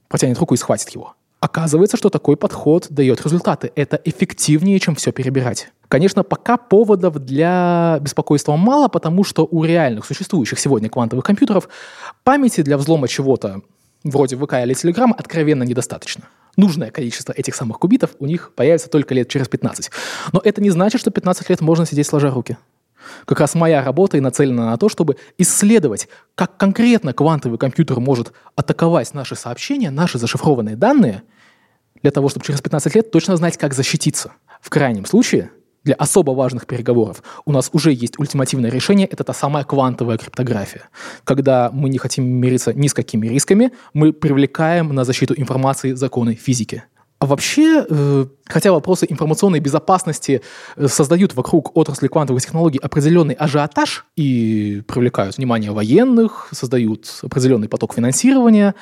протянет 0.08 0.38
руку 0.38 0.54
и 0.54 0.58
схватит 0.58 0.90
его. 0.90 1.16
Оказывается, 1.44 1.98
что 1.98 2.10
такой 2.10 2.38
подход 2.38 2.88
дает 2.90 3.22
результаты. 3.22 3.74
Это 3.76 4.00
эффективнее, 4.06 4.80
чем 4.80 4.96
все 4.96 5.12
перебирать. 5.12 5.68
Конечно, 5.90 6.24
пока 6.24 6.56
поводов 6.56 7.20
для 7.20 7.98
беспокойства 8.00 8.56
мало, 8.56 8.88
потому 8.88 9.26
что 9.26 9.46
у 9.52 9.66
реальных 9.66 10.06
существующих 10.06 10.58
сегодня 10.58 10.90
квантовых 10.90 11.26
компьютеров 11.26 11.68
памяти 12.24 12.62
для 12.62 12.78
взлома 12.78 13.10
чего-то 13.10 13.60
вроде 14.06 14.38
ВК 14.38 14.54
или 14.54 14.74
Telegram 14.74 15.12
откровенно 15.12 15.64
недостаточно. 15.64 16.30
Нужное 16.56 16.92
количество 16.92 17.34
этих 17.34 17.56
самых 17.56 17.78
кубитов 17.78 18.12
у 18.20 18.26
них 18.26 18.54
появится 18.56 18.90
только 18.90 19.14
лет 19.14 19.28
через 19.28 19.50
15. 19.50 19.92
Но 20.32 20.42
это 20.42 20.62
не 20.62 20.70
значит, 20.70 21.02
что 21.02 21.12
15 21.12 21.50
лет 21.50 21.60
можно 21.60 21.86
сидеть 21.86 22.08
сложа 22.08 22.32
руки. 22.32 22.56
Как 23.26 23.42
раз 23.42 23.54
моя 23.54 23.84
работа 23.84 24.16
и 24.16 24.22
нацелена 24.22 24.68
на 24.68 24.78
то, 24.78 24.88
чтобы 24.88 25.18
исследовать, 25.38 26.08
как 26.36 26.56
конкретно 26.56 27.12
квантовый 27.12 27.58
компьютер 27.58 28.00
может 28.00 28.32
атаковать 28.56 29.14
наши 29.14 29.36
сообщения, 29.36 29.92
наши 29.92 30.18
зашифрованные 30.18 30.78
данные, 30.78 31.24
для 32.03 32.12
того, 32.12 32.29
чтобы 32.29 32.45
через 32.45 32.62
15 32.62 32.95
лет 32.95 33.12
точно 33.12 33.36
знать, 33.38 33.57
как 33.57 33.74
защититься. 33.74 34.33
В 34.62 34.69
крайнем 34.69 35.05
случае, 35.05 35.50
для 35.83 35.95
особо 35.95 36.31
важных 36.31 36.65
переговоров 36.65 37.24
у 37.45 37.51
нас 37.51 37.69
уже 37.74 37.91
есть 37.91 38.19
ультимативное 38.19 38.69
решение, 38.69 39.07
это 39.07 39.24
та 39.24 39.33
самая 39.33 39.63
квантовая 39.63 40.17
криптография. 40.17 40.89
Когда 41.24 41.72
мы 41.74 41.89
не 41.89 41.98
хотим 41.98 42.25
мириться 42.25 42.74
ни 42.74 42.88
с 42.88 42.93
какими 42.93 43.27
рисками, 43.27 43.72
мы 43.93 44.13
привлекаем 44.13 44.93
на 44.93 45.03
защиту 45.03 45.33
информации 45.36 45.93
законы 45.93 46.36
физики. 46.36 46.83
А 47.24 47.25
вообще, 47.25 47.86
э, 47.89 48.25
хотя 48.48 48.74
вопросы 48.74 49.06
информационной 49.10 49.62
безопасности 49.62 50.42
э, 50.75 50.88
создают 50.89 51.34
вокруг 51.36 51.77
отрасли 51.77 52.10
квантовых 52.10 52.42
технологий 52.42 52.80
определенный 52.80 53.34
ажиотаж 53.34 54.06
и 54.18 54.84
привлекают 54.86 55.38
внимание 55.38 55.72
военных, 55.72 56.50
создают 56.51 57.20
определенный 57.22 57.70
поток 57.70 57.94
финансирования, 57.94 58.75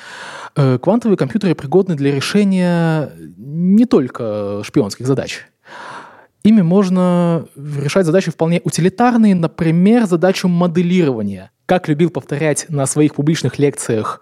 э, 0.56 0.78
квантовые 0.82 1.16
компьютеры 1.16 1.54
пригодны 1.54 1.94
для 1.94 2.10
решения 2.10 3.12
не 3.36 3.84
только 3.84 4.62
шпионских 4.64 5.06
задач. 5.06 5.46
Ими 6.42 6.62
можно 6.62 7.46
решать 7.54 8.06
задачи 8.06 8.32
вполне 8.32 8.60
утилитарные, 8.64 9.36
например, 9.36 10.06
задачу 10.06 10.48
моделирования. 10.48 11.52
Как 11.66 11.86
любил 11.86 12.10
повторять 12.10 12.66
на 12.68 12.86
своих 12.86 13.14
публичных 13.14 13.60
лекциях 13.60 14.20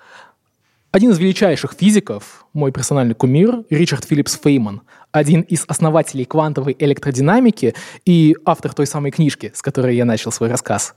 один 0.92 1.10
из 1.12 1.18
величайших 1.18 1.74
физиков, 1.78 2.46
мой 2.52 2.72
персональный 2.72 3.14
кумир, 3.14 3.64
Ричард 3.70 4.04
Филлипс 4.04 4.38
Фейман, 4.42 4.82
один 5.12 5.42
из 5.42 5.64
основателей 5.68 6.24
квантовой 6.24 6.74
электродинамики 6.78 7.74
и 8.04 8.36
автор 8.44 8.74
той 8.74 8.86
самой 8.86 9.12
книжки, 9.12 9.52
с 9.54 9.62
которой 9.62 9.94
я 9.94 10.04
начал 10.04 10.32
свой 10.32 10.48
рассказ. 10.48 10.94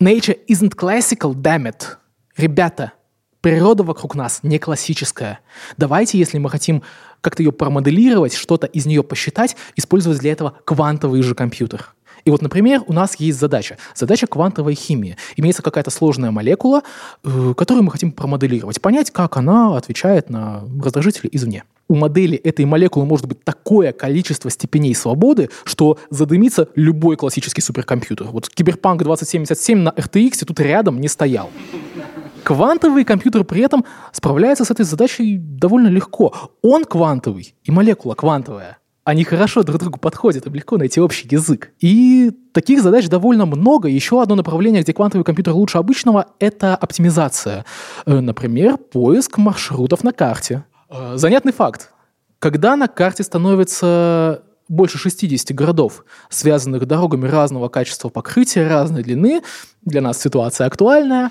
Nature 0.00 0.36
isn't 0.48 0.74
classical, 0.74 1.32
damn 1.32 1.72
it. 1.72 1.96
Ребята, 2.36 2.92
природа 3.40 3.84
вокруг 3.84 4.16
нас 4.16 4.40
не 4.42 4.58
классическая. 4.58 5.38
Давайте, 5.76 6.18
если 6.18 6.38
мы 6.38 6.50
хотим 6.50 6.82
как-то 7.20 7.44
ее 7.44 7.52
промоделировать, 7.52 8.34
что-то 8.34 8.66
из 8.66 8.84
нее 8.84 9.04
посчитать, 9.04 9.56
использовать 9.76 10.18
для 10.18 10.32
этого 10.32 10.58
квантовый 10.64 11.22
же 11.22 11.36
компьютер. 11.36 11.94
И 12.24 12.30
вот, 12.30 12.42
например, 12.42 12.82
у 12.86 12.92
нас 12.92 13.16
есть 13.16 13.38
задача. 13.38 13.78
Задача 13.94 14.26
квантовой 14.26 14.74
химии. 14.74 15.16
Имеется 15.36 15.62
какая-то 15.62 15.90
сложная 15.90 16.30
молекула, 16.30 16.82
э, 17.24 17.54
которую 17.56 17.84
мы 17.84 17.90
хотим 17.90 18.12
промоделировать, 18.12 18.80
понять, 18.80 19.10
как 19.10 19.36
она 19.36 19.76
отвечает 19.76 20.30
на 20.30 20.64
раздражители 20.82 21.28
извне. 21.32 21.64
У 21.88 21.94
модели 21.94 22.38
этой 22.38 22.64
молекулы 22.64 23.04
может 23.04 23.26
быть 23.26 23.44
такое 23.44 23.92
количество 23.92 24.50
степеней 24.50 24.94
свободы, 24.94 25.50
что 25.64 25.98
задымится 26.10 26.68
любой 26.74 27.16
классический 27.16 27.60
суперкомпьютер. 27.60 28.28
Вот 28.28 28.48
Киберпанк 28.48 29.02
2077 29.02 29.78
на 29.78 29.90
RTX 29.90 30.44
тут 30.46 30.60
рядом 30.60 31.00
не 31.00 31.08
стоял. 31.08 31.50
Квантовый 32.44 33.04
компьютер 33.04 33.44
при 33.44 33.62
этом 33.62 33.84
справляется 34.12 34.64
с 34.64 34.70
этой 34.70 34.84
задачей 34.84 35.38
довольно 35.38 35.88
легко. 35.88 36.34
Он 36.62 36.84
квантовый, 36.84 37.54
и 37.62 37.70
молекула 37.70 38.14
квантовая. 38.14 38.78
Они 39.04 39.24
хорошо 39.24 39.62
друг 39.64 39.80
другу 39.80 39.98
подходят, 39.98 40.46
им 40.46 40.54
легко 40.54 40.78
найти 40.78 41.00
общий 41.00 41.26
язык. 41.28 41.70
И 41.80 42.30
таких 42.52 42.82
задач 42.82 43.08
довольно 43.08 43.46
много. 43.46 43.88
Еще 43.88 44.22
одно 44.22 44.36
направление, 44.36 44.82
где 44.82 44.92
квантовый 44.92 45.24
компьютер 45.24 45.54
лучше 45.54 45.78
обычного, 45.78 46.26
это 46.38 46.76
оптимизация. 46.76 47.64
Э, 48.06 48.20
например, 48.20 48.76
поиск 48.76 49.38
маршрутов 49.38 50.04
на 50.04 50.12
карте. 50.12 50.64
Э, 50.88 51.14
занятный 51.16 51.52
факт. 51.52 51.90
Когда 52.38 52.76
на 52.76 52.86
карте 52.86 53.24
становится 53.24 54.42
больше 54.68 54.98
60 54.98 55.54
городов, 55.54 56.04
связанных 56.30 56.86
дорогами 56.86 57.26
разного 57.26 57.68
качества 57.68 58.08
покрытия, 58.08 58.68
разной 58.68 59.02
длины, 59.02 59.42
для 59.82 60.00
нас 60.00 60.20
ситуация 60.20 60.66
актуальная, 60.66 61.30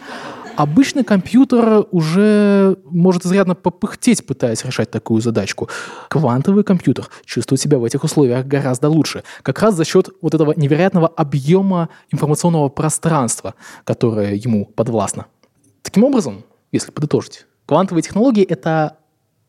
обычный 0.55 1.03
компьютер 1.03 1.86
уже 1.91 2.77
может 2.86 3.25
изрядно 3.25 3.55
попыхтеть, 3.55 4.25
пытаясь 4.25 4.63
решать 4.65 4.91
такую 4.91 5.22
задачку. 5.22 5.70
Квантовый 6.10 6.63
компьютер 6.63 7.08
чувствует 7.25 7.62
себя 7.62 7.77
в 7.77 7.84
этих 7.84 8.03
условиях 8.03 8.46
гораздо 8.46 8.89
лучше, 8.89 9.24
как 9.43 9.62
раз 9.62 9.75
за 9.75 9.86
счет 9.86 10.10
вот 10.22 10.34
этого 10.34 10.53
невероятного 10.55 11.08
объема 11.08 11.89
информационного 12.12 12.70
пространства, 12.70 13.55
которое 13.84 14.36
ему 14.36 14.65
подвластно. 14.65 15.25
Таким 15.81 16.03
образом, 16.03 16.43
если 16.72 16.91
подытожить, 16.91 17.46
квантовые 17.65 18.03
технологии— 18.03 18.43
это 18.50 18.98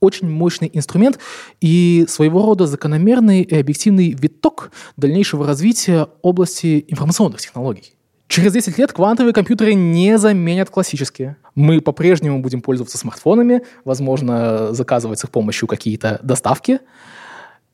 очень 0.00 0.28
мощный 0.28 0.68
инструмент 0.72 1.18
и 1.60 2.04
своего 2.08 2.44
рода 2.44 2.66
закономерный 2.66 3.42
и 3.42 3.56
объективный 3.56 4.10
виток 4.10 4.72
дальнейшего 4.96 5.46
развития 5.46 6.08
области 6.22 6.84
информационных 6.88 7.40
технологий. 7.40 7.94
Через 8.32 8.54
10 8.54 8.78
лет 8.78 8.94
квантовые 8.94 9.34
компьютеры 9.34 9.74
не 9.74 10.16
заменят 10.16 10.70
классические. 10.70 11.36
Мы 11.54 11.82
по-прежнему 11.82 12.40
будем 12.40 12.62
пользоваться 12.62 12.96
смартфонами, 12.96 13.60
возможно, 13.84 14.72
заказывать 14.72 15.18
с 15.18 15.24
их 15.24 15.30
помощью 15.30 15.68
какие-то 15.68 16.18
доставки, 16.22 16.80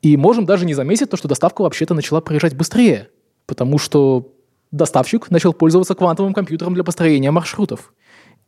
и 0.01 0.17
можем 0.17 0.45
даже 0.45 0.65
не 0.65 0.73
заметить 0.73 1.09
то, 1.09 1.15
что 1.15 1.29
доставка 1.29 1.61
вообще-то 1.61 1.93
начала 1.93 2.19
проезжать 2.19 2.57
быстрее, 2.57 3.07
потому 3.45 3.77
что 3.77 4.33
доставщик 4.69 5.31
начал 5.31 5.53
пользоваться 5.53 5.95
квантовым 5.95 6.33
компьютером 6.33 6.73
для 6.73 6.83
построения 6.83 7.31
маршрутов. 7.31 7.93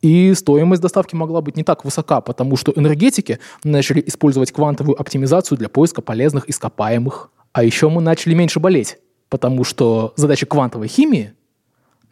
И 0.02 0.34
стоимость 0.34 0.82
доставки 0.82 1.14
могла 1.14 1.40
быть 1.40 1.56
не 1.56 1.64
так 1.64 1.82
высока, 1.82 2.20
потому 2.20 2.58
что 2.58 2.74
энергетики 2.76 3.38
начали 3.64 4.04
использовать 4.06 4.52
квантовую 4.52 5.00
оптимизацию 5.00 5.56
для 5.56 5.70
поиска 5.70 6.02
полезных 6.02 6.46
ископаемых. 6.50 7.30
А 7.54 7.64
еще 7.64 7.88
мы 7.88 8.02
начали 8.02 8.34
меньше 8.34 8.60
болеть, 8.60 8.98
потому 9.30 9.64
что 9.64 10.12
задачи 10.16 10.44
квантовой 10.44 10.88
химии 10.88 11.32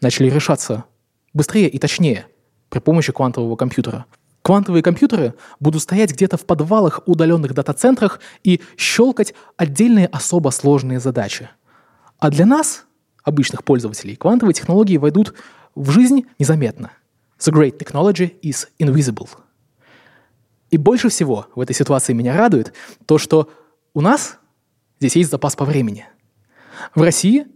начали 0.01 0.31
решаться 0.31 0.85
быстрее 1.33 1.69
и 1.69 1.79
точнее 1.79 2.27
при 2.69 2.79
помощи 2.79 3.13
квантового 3.13 3.57
компьютера. 3.57 4.07
Квантовые 4.43 4.83
компьютеры 4.83 5.35
будут 5.59 5.83
стоять 5.83 6.13
где-то 6.13 6.37
в 6.37 6.47
подвалах 6.47 7.01
удаленных 7.07 7.53
дата-центрах 7.53 8.21
и 8.43 8.61
щелкать 8.77 9.35
отдельные 9.57 10.07
особо 10.07 10.51
сложные 10.51 10.99
задачи. 10.99 11.51
А 12.19 12.31
для 12.31 12.47
нас, 12.47 12.87
обычных 13.23 13.65
пользователей, 13.65 14.17
квантовые 14.17 14.55
технологии 14.55 14.97
войдут 14.97 15.35
в 15.75 15.91
жизнь 15.91 16.27
незаметно. 16.39 16.93
The 17.39 17.53
great 17.53 17.79
technology 17.79 18.41
is 18.41 18.69
invisible. 18.79 19.29
И 20.71 20.77
больше 20.77 21.09
всего 21.09 21.47
в 21.55 21.61
этой 21.61 21.75
ситуации 21.75 22.13
меня 22.13 22.37
радует 22.37 22.73
то, 23.07 23.19
что 23.19 23.51
у 23.93 24.01
нас 24.01 24.39
здесь 25.01 25.17
есть 25.17 25.31
запас 25.31 25.57
по 25.57 25.65
времени. 25.65 26.07
В 26.95 27.03
России 27.03 27.47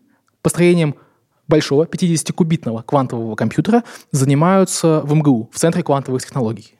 построением 0.42 0.96
большого 1.48 1.84
50-кубитного 1.84 2.82
квантового 2.82 3.34
компьютера 3.36 3.84
занимаются 4.10 5.00
в 5.04 5.14
МГУ, 5.14 5.50
в 5.52 5.58
Центре 5.58 5.82
квантовых 5.82 6.22
технологий. 6.22 6.74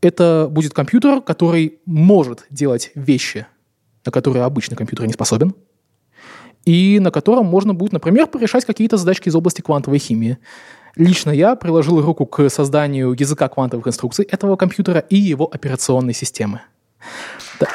Это 0.00 0.48
будет 0.50 0.74
компьютер, 0.74 1.22
который 1.22 1.78
может 1.86 2.46
делать 2.50 2.90
вещи, 2.94 3.46
на 4.04 4.12
которые 4.12 4.44
обычный 4.44 4.76
компьютер 4.76 5.06
не 5.06 5.12
способен, 5.14 5.54
и 6.64 6.98
на 7.00 7.10
котором 7.10 7.46
можно 7.46 7.74
будет, 7.74 7.92
например, 7.92 8.26
порешать 8.26 8.64
какие-то 8.64 8.96
задачки 8.96 9.28
из 9.28 9.34
области 9.34 9.60
квантовой 9.60 9.98
химии. 9.98 10.38
Лично 10.96 11.30
я 11.30 11.56
приложил 11.56 12.00
руку 12.00 12.26
к 12.26 12.48
созданию 12.50 13.14
языка 13.18 13.48
квантовых 13.48 13.86
инструкций 13.86 14.24
этого 14.24 14.56
компьютера 14.56 15.00
и 15.00 15.16
его 15.16 15.46
операционной 15.52 16.14
системы. 16.14 16.60
Да. 17.60 17.66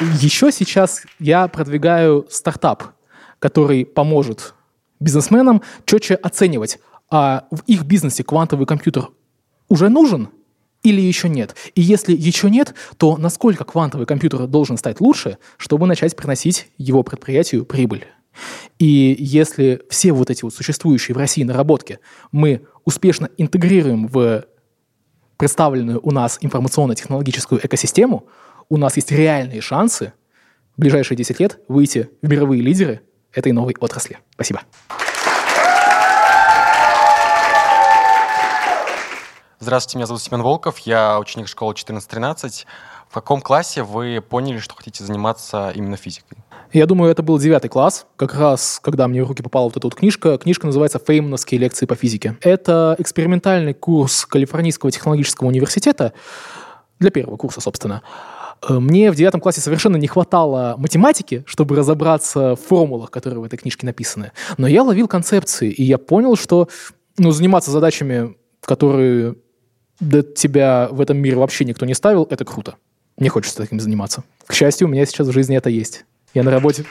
Еще 0.00 0.52
сейчас 0.52 1.02
я 1.18 1.48
продвигаю 1.48 2.24
стартап, 2.30 2.84
который 3.40 3.84
поможет 3.84 4.54
бизнесменам 5.00 5.62
четче 5.86 6.14
оценивать, 6.14 6.78
а 7.10 7.46
в 7.50 7.62
их 7.66 7.82
бизнесе 7.82 8.22
квантовый 8.22 8.66
компьютер 8.66 9.08
уже 9.68 9.88
нужен 9.88 10.28
или 10.84 11.00
еще 11.00 11.28
нет? 11.28 11.56
И 11.74 11.80
если 11.80 12.14
еще 12.14 12.48
нет, 12.48 12.74
то 12.96 13.16
насколько 13.16 13.64
квантовый 13.64 14.06
компьютер 14.06 14.46
должен 14.46 14.76
стать 14.76 15.00
лучше, 15.00 15.38
чтобы 15.56 15.88
начать 15.88 16.14
приносить 16.14 16.68
его 16.78 17.02
предприятию 17.02 17.64
прибыль? 17.64 18.06
И 18.78 19.16
если 19.18 19.82
все 19.90 20.12
вот 20.12 20.30
эти 20.30 20.44
вот 20.44 20.54
существующие 20.54 21.16
в 21.16 21.18
России 21.18 21.42
наработки 21.42 21.98
мы 22.30 22.62
успешно 22.84 23.30
интегрируем 23.36 24.06
в 24.06 24.44
представленную 25.38 25.98
у 26.02 26.12
нас 26.12 26.38
информационно-технологическую 26.40 27.64
экосистему, 27.66 28.28
у 28.68 28.76
нас 28.76 28.96
есть 28.96 29.10
реальные 29.10 29.60
шансы 29.60 30.12
в 30.76 30.80
ближайшие 30.80 31.16
10 31.16 31.40
лет 31.40 31.58
выйти 31.68 32.10
в 32.22 32.28
мировые 32.28 32.62
лидеры 32.62 33.00
этой 33.32 33.52
новой 33.52 33.74
отрасли. 33.80 34.18
Спасибо. 34.34 34.62
Здравствуйте, 39.60 39.98
меня 39.98 40.06
зовут 40.06 40.22
Семен 40.22 40.42
Волков, 40.42 40.78
я 40.80 41.18
ученик 41.18 41.48
школы 41.48 41.72
1413. 41.72 42.66
В 43.08 43.14
каком 43.14 43.40
классе 43.40 43.82
вы 43.82 44.22
поняли, 44.26 44.58
что 44.58 44.74
хотите 44.74 45.02
заниматься 45.02 45.72
именно 45.74 45.96
физикой? 45.96 46.38
Я 46.72 46.86
думаю, 46.86 47.10
это 47.10 47.22
был 47.22 47.38
девятый 47.38 47.70
класс, 47.70 48.06
как 48.16 48.34
раз, 48.34 48.78
когда 48.82 49.08
мне 49.08 49.24
в 49.24 49.28
руки 49.28 49.42
попала 49.42 49.64
вот 49.64 49.76
эта 49.76 49.86
вот 49.86 49.94
книжка. 49.94 50.36
Книжка 50.36 50.66
называется 50.66 50.98
«Феймновские 50.98 51.58
лекции 51.58 51.86
по 51.86 51.96
физике». 51.96 52.36
Это 52.42 52.94
экспериментальный 52.98 53.72
курс 53.72 54.26
Калифорнийского 54.26 54.92
технологического 54.92 55.48
университета, 55.48 56.12
для 56.98 57.10
первого 57.10 57.36
курса, 57.36 57.60
собственно. 57.60 58.02
Э, 58.66 58.78
мне 58.78 59.10
в 59.10 59.14
девятом 59.14 59.40
классе 59.40 59.60
совершенно 59.60 59.96
не 59.96 60.06
хватало 60.06 60.74
математики, 60.78 61.44
чтобы 61.46 61.76
разобраться 61.76 62.56
в 62.56 62.60
формулах, 62.60 63.10
которые 63.10 63.40
в 63.40 63.44
этой 63.44 63.58
книжке 63.58 63.86
написаны. 63.86 64.32
Но 64.56 64.66
я 64.66 64.82
ловил 64.82 65.08
концепции, 65.08 65.70
и 65.70 65.82
я 65.82 65.98
понял, 65.98 66.36
что 66.36 66.68
ну, 67.16 67.30
заниматься 67.30 67.70
задачами, 67.70 68.36
которые 68.62 69.36
до 70.00 70.22
тебя 70.22 70.88
в 70.90 71.00
этом 71.00 71.18
мире 71.18 71.36
вообще 71.36 71.64
никто 71.64 71.84
не 71.86 71.94
ставил, 71.94 72.26
это 72.30 72.44
круто. 72.44 72.76
Мне 73.16 73.28
хочется 73.28 73.56
таким 73.56 73.80
заниматься. 73.80 74.22
К 74.46 74.54
счастью, 74.54 74.86
у 74.86 74.90
меня 74.90 75.04
сейчас 75.06 75.26
в 75.26 75.32
жизни 75.32 75.56
это 75.56 75.70
есть. 75.70 76.04
Я 76.34 76.44
на 76.44 76.50
работе. 76.50 76.84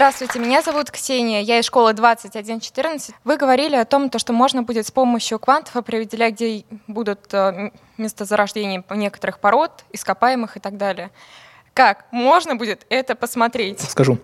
Здравствуйте, 0.00 0.38
меня 0.38 0.62
зовут 0.62 0.90
Ксения, 0.90 1.42
я 1.42 1.58
из 1.58 1.66
школы 1.66 1.92
2114. 1.92 3.14
Вы 3.22 3.36
говорили 3.36 3.76
о 3.76 3.84
том, 3.84 4.10
что 4.16 4.32
можно 4.32 4.62
будет 4.62 4.86
с 4.86 4.90
помощью 4.90 5.38
квантов 5.38 5.76
определять, 5.76 6.36
где 6.36 6.64
будут 6.86 7.18
э, 7.34 7.70
места 7.98 8.24
зарождения 8.24 8.82
некоторых 8.88 9.40
пород, 9.40 9.84
ископаемых 9.92 10.56
и 10.56 10.60
так 10.60 10.78
далее. 10.78 11.10
Как 11.74 12.06
можно 12.12 12.56
будет 12.56 12.86
это 12.88 13.14
посмотреть? 13.14 13.80
Скажу. 13.82 14.16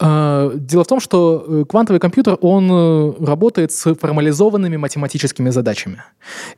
Э, 0.00 0.52
дело 0.54 0.84
в 0.84 0.86
том, 0.86 1.00
что 1.00 1.44
э, 1.46 1.64
квантовый 1.68 2.00
компьютер, 2.00 2.38
он 2.40 3.14
работает 3.22 3.72
с 3.72 3.94
формализованными 3.94 4.78
математическими 4.78 5.50
задачами. 5.50 6.02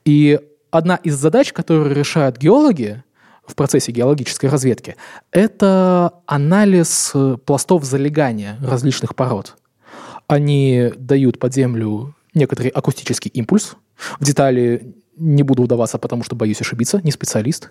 И 0.05 0.39
одна 0.71 1.01
из 1.03 1.17
задач, 1.17 1.53
которые 1.53 1.93
решают 1.93 2.37
геологи, 2.37 3.03
в 3.51 3.55
процессе 3.55 3.93
геологической 3.93 4.49
разведки, 4.49 4.97
это 5.31 6.15
анализ 6.27 7.13
э, 7.15 7.37
пластов 7.45 7.85
залегания 7.85 8.59
различных 8.63 9.15
пород. 9.15 9.57
Они 10.27 10.93
дают 10.97 11.39
под 11.39 11.53
землю 11.55 12.15
некоторый 12.35 12.69
акустический 12.69 13.31
импульс. 13.35 13.77
В 14.19 14.25
детали 14.25 14.95
не 15.17 15.43
буду 15.43 15.65
вдаваться, 15.65 15.99
потому 15.99 16.23
что 16.23 16.37
боюсь 16.37 16.61
ошибиться, 16.61 17.01
не 17.03 17.11
специалист. 17.11 17.71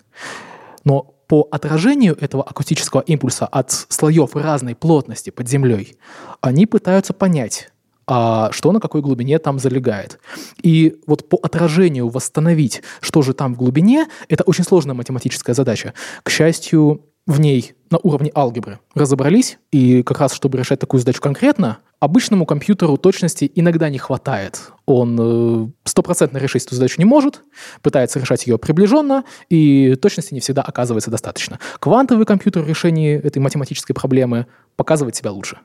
Но 0.83 1.15
по 1.27 1.47
отражению 1.51 2.17
этого 2.19 2.43
акустического 2.43 3.01
импульса 3.01 3.45
от 3.45 3.71
слоев 3.71 4.35
разной 4.35 4.75
плотности 4.75 5.29
под 5.29 5.47
землей, 5.47 5.97
они 6.41 6.65
пытаются 6.65 7.13
понять, 7.13 7.71
а 8.11 8.51
что 8.51 8.71
на 8.71 8.79
какой 8.79 9.01
глубине 9.01 9.37
там 9.37 9.59
залегает. 9.59 10.19
И 10.63 10.99
вот 11.05 11.29
по 11.29 11.37
отражению 11.37 12.09
восстановить, 12.09 12.81
что 13.01 13.21
же 13.21 13.33
там 13.33 13.53
в 13.53 13.57
глубине, 13.57 14.07
это 14.29 14.43
очень 14.45 14.63
сложная 14.63 14.95
математическая 14.95 15.53
задача. 15.53 15.93
К 16.23 16.31
счастью, 16.31 17.05
в 17.27 17.39
ней 17.39 17.75
на 17.91 17.99
уровне 17.99 18.31
алгебры 18.33 18.79
разобрались, 18.95 19.59
и 19.71 20.01
как 20.01 20.19
раз 20.21 20.33
чтобы 20.33 20.57
решать 20.57 20.79
такую 20.79 20.99
задачу 21.01 21.21
конкретно, 21.21 21.77
обычному 21.99 22.47
компьютеру 22.47 22.97
точности 22.97 23.51
иногда 23.53 23.89
не 23.89 23.99
хватает. 23.99 24.59
Он 24.87 25.17
э, 25.19 25.67
стопроцентно 25.83 26.39
решить 26.39 26.65
эту 26.65 26.73
задачу 26.73 26.95
не 26.97 27.05
может, 27.05 27.43
пытается 27.83 28.19
решать 28.19 28.47
ее 28.47 28.57
приближенно, 28.57 29.23
и 29.49 29.93
точности 30.01 30.33
не 30.33 30.39
всегда 30.39 30.63
оказывается 30.63 31.11
достаточно. 31.11 31.59
Квантовый 31.79 32.25
компьютер 32.25 32.63
в 32.63 32.67
решении 32.67 33.15
этой 33.19 33.37
математической 33.37 33.93
проблемы 33.93 34.47
показывает 34.75 35.15
себя 35.15 35.31
лучше. 35.31 35.59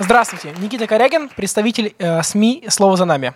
Здравствуйте, 0.00 0.52
Никита 0.58 0.88
Корягин, 0.88 1.28
представитель 1.28 1.94
э, 1.98 2.20
СМИ 2.24 2.64
«Слово 2.68 2.96
за 2.96 3.04
нами». 3.04 3.32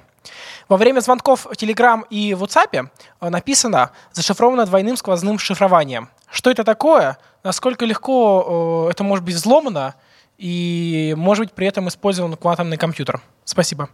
Во 0.69 0.77
время 0.77 0.99
звонков 0.99 1.47
в 1.47 1.53
Telegram 1.53 2.03
и 2.11 2.33
WhatsApp 2.33 2.89
э, 3.21 3.29
написано 3.29 3.93
«зашифровано 4.13 4.67
двойным 4.67 4.97
сквозным 4.97 5.39
шифрованием». 5.39 6.09
Что 6.29 6.51
это 6.51 6.65
такое? 6.65 7.19
Насколько 7.45 7.85
легко 7.85 8.87
э, 8.89 8.91
это 8.91 9.05
может 9.05 9.25
быть 9.25 9.37
взломано? 9.37 9.95
И 10.37 11.15
может 11.17 11.47
быть 11.47 11.53
при 11.53 11.69
этом 11.69 11.87
использован 11.87 12.37
квантовый 12.37 12.77
компьютер? 12.77 13.21
Спасибо. 13.45 13.89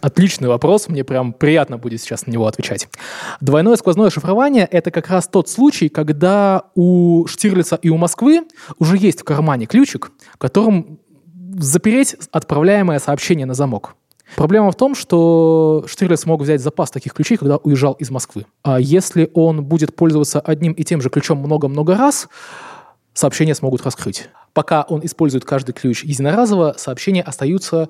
Отличный 0.00 0.48
вопрос, 0.48 0.88
мне 0.88 1.04
прям 1.04 1.34
приятно 1.34 1.76
будет 1.76 2.00
сейчас 2.00 2.26
на 2.26 2.30
него 2.30 2.46
отвечать. 2.46 2.88
Двойное 3.42 3.76
сквозное 3.76 4.08
шифрование— 4.08 4.64
это 4.70 4.90
как 4.90 5.08
раз 5.08 5.28
тот 5.28 5.50
случай, 5.50 5.90
когда 5.90 6.64
у 6.74 7.26
Штирлица 7.26 7.76
и 7.76 7.90
у 7.90 7.98
Москвы 7.98 8.48
уже 8.78 8.96
есть 8.96 9.20
в 9.20 9.24
кармане 9.24 9.66
ключик, 9.66 10.10
которым 10.38 10.98
запереть 11.58 12.16
отправляемое 12.32 12.98
сообщение 12.98 13.46
на 13.46 13.54
замок. 13.54 13.94
Проблема 14.36 14.70
в 14.70 14.76
том, 14.76 14.94
что 14.94 15.84
Штирлиц 15.86 16.26
мог 16.26 16.42
взять 16.42 16.60
запас 16.60 16.90
таких 16.90 17.14
ключей, 17.14 17.38
когда 17.38 17.56
уезжал 17.56 17.94
из 17.94 18.10
Москвы. 18.10 18.44
А 18.62 18.78
если 18.78 19.30
он 19.32 19.64
будет 19.64 19.96
пользоваться 19.96 20.40
одним 20.40 20.72
и 20.72 20.84
тем 20.84 21.00
же 21.00 21.08
ключом 21.08 21.38
много-много 21.38 21.96
раз, 21.96 22.28
сообщения 23.14 23.54
смогут 23.54 23.84
раскрыть. 23.84 24.28
Пока 24.52 24.82
он 24.82 25.04
использует 25.04 25.44
каждый 25.44 25.72
ключ 25.72 26.04
единоразово, 26.04 26.74
сообщения 26.76 27.22
остаются 27.22 27.88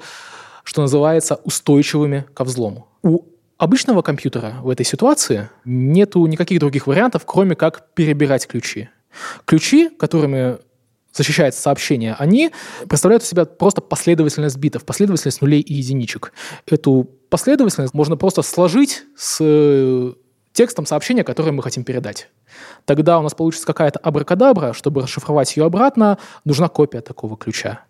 что 0.68 0.82
называется, 0.82 1.40
устойчивыми 1.44 2.26
ко 2.34 2.44
взлому. 2.44 2.88
У 3.02 3.24
обычного 3.56 4.02
компьютера 4.02 4.56
в 4.60 4.68
этой 4.68 4.84
ситуации 4.84 5.48
нету 5.64 6.26
никаких 6.26 6.60
других 6.60 6.86
вариантов, 6.86 7.22
кроме 7.24 7.56
как 7.56 7.94
перебирать 7.94 8.46
ключи. 8.46 8.90
Ключи, 9.46 9.88
которыми 9.88 10.58
защищается 11.18 11.60
сообщение, 11.60 12.14
они 12.18 12.50
представляют 12.88 13.22
из 13.22 13.28
себя 13.28 13.44
просто 13.44 13.80
последовательность 13.80 14.56
битов, 14.56 14.84
последовательность 14.84 15.42
нулей 15.42 15.60
и 15.60 15.74
единичек. 15.74 16.32
Эту 16.66 17.10
последовательность 17.28 17.92
можно 17.92 18.16
просто 18.16 18.42
сложить 18.42 19.02
с 19.16 19.38
э, 19.40 20.12
текстом 20.52 20.86
сообщения, 20.86 21.24
которое 21.24 21.52
мы 21.52 21.62
хотим 21.62 21.84
передать. 21.84 22.30
Тогда 22.84 23.18
у 23.18 23.22
нас 23.22 23.34
получится 23.34 23.66
какая-то 23.66 23.98
абракадабра, 23.98 24.72
чтобы 24.72 25.02
расшифровать 25.02 25.56
ее 25.56 25.66
обратно, 25.66 26.18
нужна 26.44 26.68
копия 26.68 27.00
такого 27.00 27.36
ключа. 27.36 27.84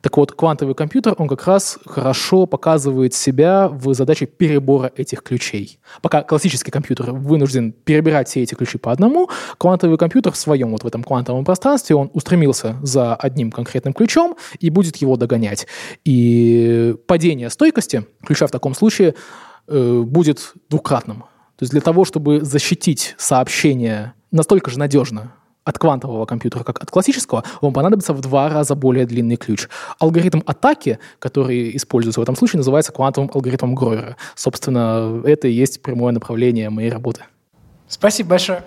Так 0.00 0.16
вот, 0.16 0.32
квантовый 0.32 0.74
компьютер, 0.74 1.14
он 1.18 1.28
как 1.28 1.46
раз 1.46 1.78
хорошо 1.86 2.46
показывает 2.46 3.14
себя 3.14 3.68
в 3.68 3.94
задаче 3.94 4.26
перебора 4.26 4.92
этих 4.96 5.22
ключей. 5.22 5.78
Пока 6.02 6.22
классический 6.22 6.70
компьютер 6.70 7.12
вынужден 7.12 7.72
перебирать 7.72 8.28
все 8.28 8.42
эти 8.42 8.54
ключи 8.54 8.78
по 8.78 8.92
одному, 8.92 9.28
квантовый 9.58 9.98
компьютер 9.98 10.32
в 10.32 10.36
своем 10.36 10.70
вот 10.70 10.84
в 10.84 10.86
этом 10.86 11.02
квантовом 11.02 11.44
пространстве, 11.44 11.96
он 11.96 12.10
устремился 12.12 12.76
за 12.82 13.14
одним 13.14 13.50
конкретным 13.50 13.94
ключом 13.94 14.36
и 14.60 14.70
будет 14.70 14.96
его 14.96 15.16
догонять. 15.16 15.66
И 16.04 16.94
падение 17.06 17.50
стойкости 17.50 18.06
ключа 18.24 18.46
в 18.46 18.50
таком 18.50 18.74
случае 18.74 19.14
э, 19.68 20.02
будет 20.02 20.54
двукратным. 20.68 21.24
То 21.56 21.62
есть 21.62 21.72
для 21.72 21.80
того, 21.80 22.04
чтобы 22.04 22.42
защитить 22.42 23.14
сообщение 23.16 24.12
настолько 24.30 24.70
же 24.70 24.78
надежно, 24.78 25.32
от 25.66 25.78
квантового 25.78 26.24
компьютера, 26.24 26.62
как 26.62 26.82
от 26.82 26.90
классического, 26.90 27.44
вам 27.60 27.72
понадобится 27.74 28.14
в 28.14 28.20
два 28.20 28.48
раза 28.48 28.74
более 28.74 29.04
длинный 29.04 29.36
ключ. 29.36 29.68
Алгоритм 29.98 30.40
атаки, 30.46 30.98
который 31.18 31.76
используется 31.76 32.20
в 32.20 32.22
этом 32.22 32.36
случае, 32.36 32.58
называется 32.58 32.92
квантовым 32.92 33.30
алгоритмом 33.34 33.74
Гройера. 33.74 34.16
Собственно, 34.36 35.20
это 35.24 35.48
и 35.48 35.52
есть 35.52 35.82
прямое 35.82 36.12
направление 36.12 36.70
моей 36.70 36.88
работы. 36.88 37.24
Спасибо 37.88 38.30
большое. 38.30 38.62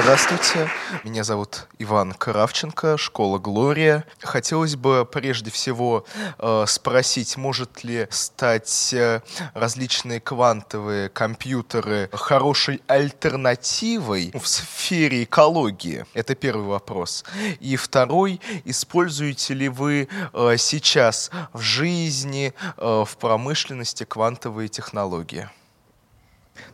Здравствуйте, 0.00 0.70
меня 1.02 1.24
зовут 1.24 1.66
Иван 1.78 2.12
Кравченко, 2.12 2.96
школа 2.96 3.38
Глория. 3.38 4.04
Хотелось 4.20 4.76
бы 4.76 5.04
прежде 5.04 5.50
всего 5.50 6.04
э, 6.38 6.64
спросить, 6.68 7.36
может 7.36 7.82
ли 7.82 8.06
стать 8.10 8.94
э, 8.94 9.22
различные 9.54 10.20
квантовые 10.20 11.08
компьютеры 11.08 12.08
хорошей 12.12 12.80
альтернативой 12.86 14.30
в 14.34 14.46
сфере 14.46 15.24
экологии? 15.24 16.06
Это 16.14 16.36
первый 16.36 16.66
вопрос. 16.66 17.24
И 17.58 17.74
второй, 17.76 18.40
используете 18.64 19.54
ли 19.54 19.68
вы 19.68 20.08
э, 20.32 20.56
сейчас 20.58 21.30
в 21.52 21.60
жизни, 21.60 22.54
э, 22.76 23.04
в 23.04 23.16
промышленности 23.18 24.04
квантовые 24.04 24.68
технологии? 24.68 25.50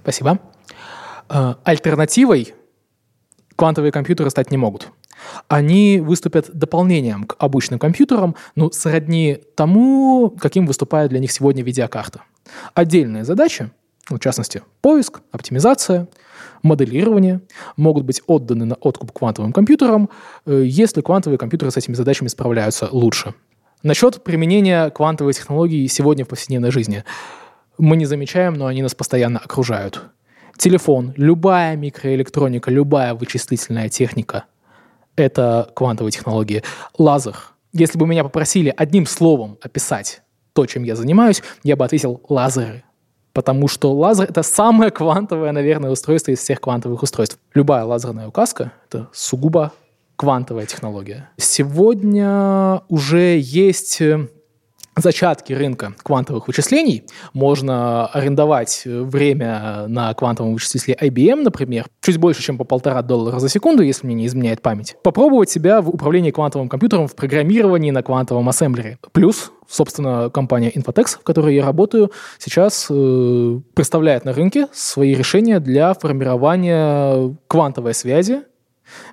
Спасибо. 0.02 0.38
Э, 1.30 1.54
альтернативой 1.64 2.54
квантовые 3.56 3.92
компьютеры 3.92 4.30
стать 4.30 4.50
не 4.50 4.56
могут. 4.56 4.88
Они 5.48 6.00
выступят 6.00 6.50
дополнением 6.52 7.24
к 7.24 7.36
обычным 7.38 7.78
компьютерам, 7.78 8.34
ну, 8.56 8.70
сродни 8.72 9.38
тому, 9.54 10.30
каким 10.30 10.66
выступает 10.66 11.10
для 11.10 11.20
них 11.20 11.32
сегодня 11.32 11.62
видеокарта. 11.62 12.22
Отдельные 12.74 13.24
задачи, 13.24 13.70
в 14.08 14.18
частности, 14.18 14.62
поиск, 14.80 15.20
оптимизация, 15.32 16.08
моделирование, 16.62 17.40
могут 17.76 18.04
быть 18.04 18.22
отданы 18.26 18.64
на 18.64 18.74
откуп 18.76 19.12
квантовым 19.12 19.52
компьютерам, 19.52 20.10
э, 20.46 20.64
если 20.66 21.00
квантовые 21.00 21.38
компьютеры 21.38 21.70
с 21.70 21.76
этими 21.76 21.94
задачами 21.94 22.28
справляются 22.28 22.88
лучше. 22.90 23.34
Насчет 23.82 24.24
применения 24.24 24.90
квантовой 24.90 25.34
технологии 25.34 25.86
сегодня 25.86 26.24
в 26.24 26.28
повседневной 26.28 26.70
жизни. 26.70 27.04
Мы 27.76 27.96
не 27.96 28.06
замечаем, 28.06 28.54
но 28.54 28.66
они 28.66 28.82
нас 28.82 28.94
постоянно 28.94 29.38
окружают 29.38 30.02
телефон, 30.56 31.12
любая 31.16 31.76
микроэлектроника, 31.76 32.70
любая 32.70 33.14
вычислительная 33.14 33.88
техника— 33.88 34.44
это 35.16 35.70
квантовые 35.74 36.12
технологии. 36.12 36.62
Лазер. 36.98 37.36
Если 37.72 37.98
бы 37.98 38.06
меня 38.06 38.22
попросили 38.22 38.72
одним 38.76 39.06
словом 39.06 39.58
описать 39.62 40.22
то, 40.52 40.66
чем 40.66 40.84
я 40.84 40.94
занимаюсь, 40.94 41.42
я 41.64 41.76
бы 41.76 41.84
ответил 41.84 42.20
«лазеры». 42.28 42.84
Потому 43.32 43.66
что 43.66 43.92
лазер— 43.92 44.26
это 44.30 44.44
самое 44.44 44.92
квантовое, 44.92 45.50
наверное, 45.50 45.90
устройство 45.90 46.30
из 46.30 46.38
всех 46.38 46.60
квантовых 46.60 47.02
устройств. 47.02 47.38
Любая 47.52 47.84
лазерная 47.84 48.28
указка— 48.28 48.72
это 48.88 49.08
сугубо 49.12 49.72
квантовая 50.14 50.66
технология. 50.66 51.30
Сегодня 51.36 52.82
уже 52.88 53.40
есть 53.40 54.00
э, 54.00 54.28
зачатки 54.96 55.52
рынка 55.52 55.94
квантовых 56.02 56.46
вычислений. 56.48 57.04
Можно 57.32 58.06
арендовать 58.06 58.82
время 58.84 59.86
на 59.88 60.12
квантовом 60.14 60.54
вычислителе 60.54 60.96
IBM, 61.00 61.42
например, 61.42 61.86
чуть 62.02 62.18
больше, 62.18 62.42
чем 62.42 62.58
по 62.58 62.64
полтора 62.64 63.02
доллара 63.02 63.38
за 63.38 63.48
секунду, 63.48 63.82
если 63.82 64.06
мне 64.06 64.16
не 64.16 64.26
изменяет 64.26 64.62
память. 64.62 64.96
Попробовать 65.02 65.50
себя 65.50 65.80
в 65.80 65.88
управлении 65.88 66.30
квантовым 66.30 66.68
компьютером 66.68 67.08
в 67.08 67.14
программировании 67.14 67.90
на 67.90 68.02
квантовом 68.02 68.48
ассемблере. 68.48 68.98
Плюс, 69.12 69.52
собственно, 69.68 70.30
компания 70.30 70.70
Infotex, 70.70 71.18
в 71.20 71.22
которой 71.22 71.54
я 71.54 71.64
работаю, 71.64 72.12
сейчас 72.38 72.86
э, 72.90 73.60
представляет 73.74 74.24
на 74.24 74.32
рынке 74.32 74.68
свои 74.72 75.14
решения 75.14 75.60
для 75.60 75.94
формирования 75.94 77.36
квантовой 77.48 77.94
связи 77.94 78.42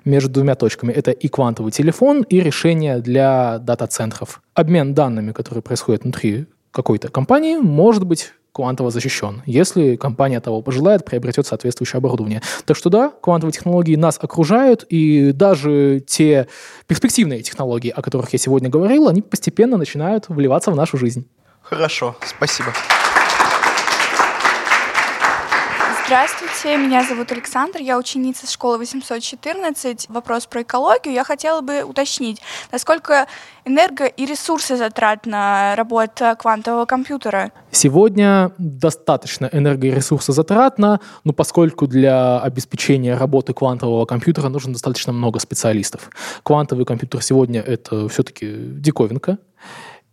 между 0.04 0.30
двумя 0.30 0.54
точками. 0.54 0.92
Это 0.92 1.10
и 1.10 1.28
квантовый 1.28 1.72
телефон, 1.72 2.22
и 2.22 2.40
решение 2.40 2.98
для 2.98 3.58
дата-центров. 3.58 4.42
Обмен 4.54 4.94
данными, 4.94 5.32
которые 5.32 5.62
происходят 5.62 6.02
внутри 6.02 6.46
какой-то 6.70 7.08
компании, 7.08 7.56
может 7.56 8.04
быть 8.04 8.32
квантово 8.52 8.90
защищен, 8.90 9.42
если 9.46 9.96
компания 9.96 10.40
того 10.40 10.60
пожелает, 10.60 11.04
приобретет 11.04 11.46
соответствующее 11.46 11.98
оборудование. 11.98 12.42
Так 12.66 12.76
что 12.76 12.90
да, 12.90 13.10
квантовые 13.22 13.52
технологии 13.52 13.96
нас 13.96 14.18
окружают, 14.20 14.84
и 14.88 15.32
даже 15.32 16.02
те 16.06 16.48
перспективные 16.86 17.42
технологии, 17.42 17.90
о 17.90 18.02
которых 18.02 18.32
я 18.32 18.38
сегодня 18.38 18.68
говорил, 18.68 19.08
они 19.08 19.22
постепенно 19.22 19.78
начинают 19.78 20.28
вливаться 20.28 20.70
в 20.70 20.76
нашу 20.76 20.98
жизнь. 20.98 21.26
Хорошо, 21.62 22.16
спасибо. 22.26 22.72
Здравствуйте, 26.12 26.76
меня 26.76 27.02
зовут 27.04 27.32
Александр, 27.32 27.78
я 27.80 27.96
ученица 27.96 28.46
школы 28.46 28.76
814. 28.76 30.10
Вопрос 30.10 30.44
про 30.44 30.60
экологию. 30.60 31.14
Я 31.14 31.24
хотела 31.24 31.62
бы 31.62 31.84
уточнить, 31.84 32.42
насколько 32.70 33.26
энерго 33.64 34.04
и 34.04 34.26
ресурсы 34.26 34.76
затратна 34.76 35.72
работа 35.74 36.36
квантового 36.38 36.84
компьютера? 36.84 37.50
Сегодня 37.70 38.52
достаточно 38.58 39.48
энерго 39.50 39.86
и 39.86 39.90
ресурсы 39.90 40.34
затратно, 40.34 41.00
но 41.24 41.32
поскольку 41.32 41.86
для 41.86 42.38
обеспечения 42.40 43.16
работы 43.16 43.54
квантового 43.54 44.04
компьютера 44.04 44.50
нужно 44.50 44.74
достаточно 44.74 45.14
много 45.14 45.38
специалистов. 45.38 46.10
Квантовый 46.42 46.84
компьютер 46.84 47.22
сегодня 47.22 47.62
это 47.62 48.06
все-таки 48.10 48.52
диковинка. 48.54 49.38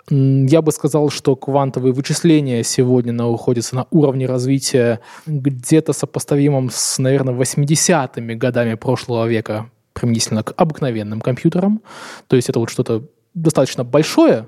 Я 0.09 0.61
бы 0.61 0.71
сказал, 0.71 1.09
что 1.09 1.35
квантовые 1.35 1.93
вычисления 1.93 2.63
сегодня 2.63 3.13
находятся 3.13 3.75
на 3.75 3.85
уровне 3.91 4.25
развития 4.25 5.01
где-то 5.27 5.93
сопоставимом 5.93 6.69
с, 6.71 6.97
наверное, 6.97 7.35
80-ми 7.35 8.35
годами 8.35 8.73
прошлого 8.73 9.27
века 9.27 9.69
применительно 9.93 10.43
к 10.43 10.53
обыкновенным 10.57 11.21
компьютерам. 11.21 11.81
То 12.27 12.35
есть 12.35 12.49
это 12.49 12.59
вот 12.59 12.69
что-то 12.69 13.05
достаточно 13.33 13.83
большое, 13.83 14.47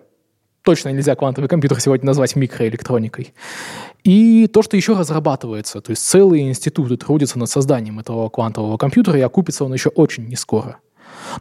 точно 0.63 0.89
нельзя 0.89 1.15
квантовый 1.15 1.47
компьютер 1.47 1.79
сегодня 1.79 2.07
назвать 2.07 2.35
микроэлектроникой. 2.35 3.33
И 4.03 4.47
то, 4.47 4.63
что 4.63 4.77
еще 4.77 4.97
разрабатывается, 4.97 5.81
то 5.81 5.91
есть 5.91 6.03
целые 6.03 6.49
институты 6.49 6.97
трудятся 6.97 7.37
над 7.37 7.49
созданием 7.49 7.99
этого 7.99 8.29
квантового 8.29 8.77
компьютера, 8.77 9.19
и 9.19 9.21
окупится 9.21 9.65
он 9.65 9.73
еще 9.73 9.89
очень 9.89 10.27
не 10.27 10.35
скоро. 10.35 10.77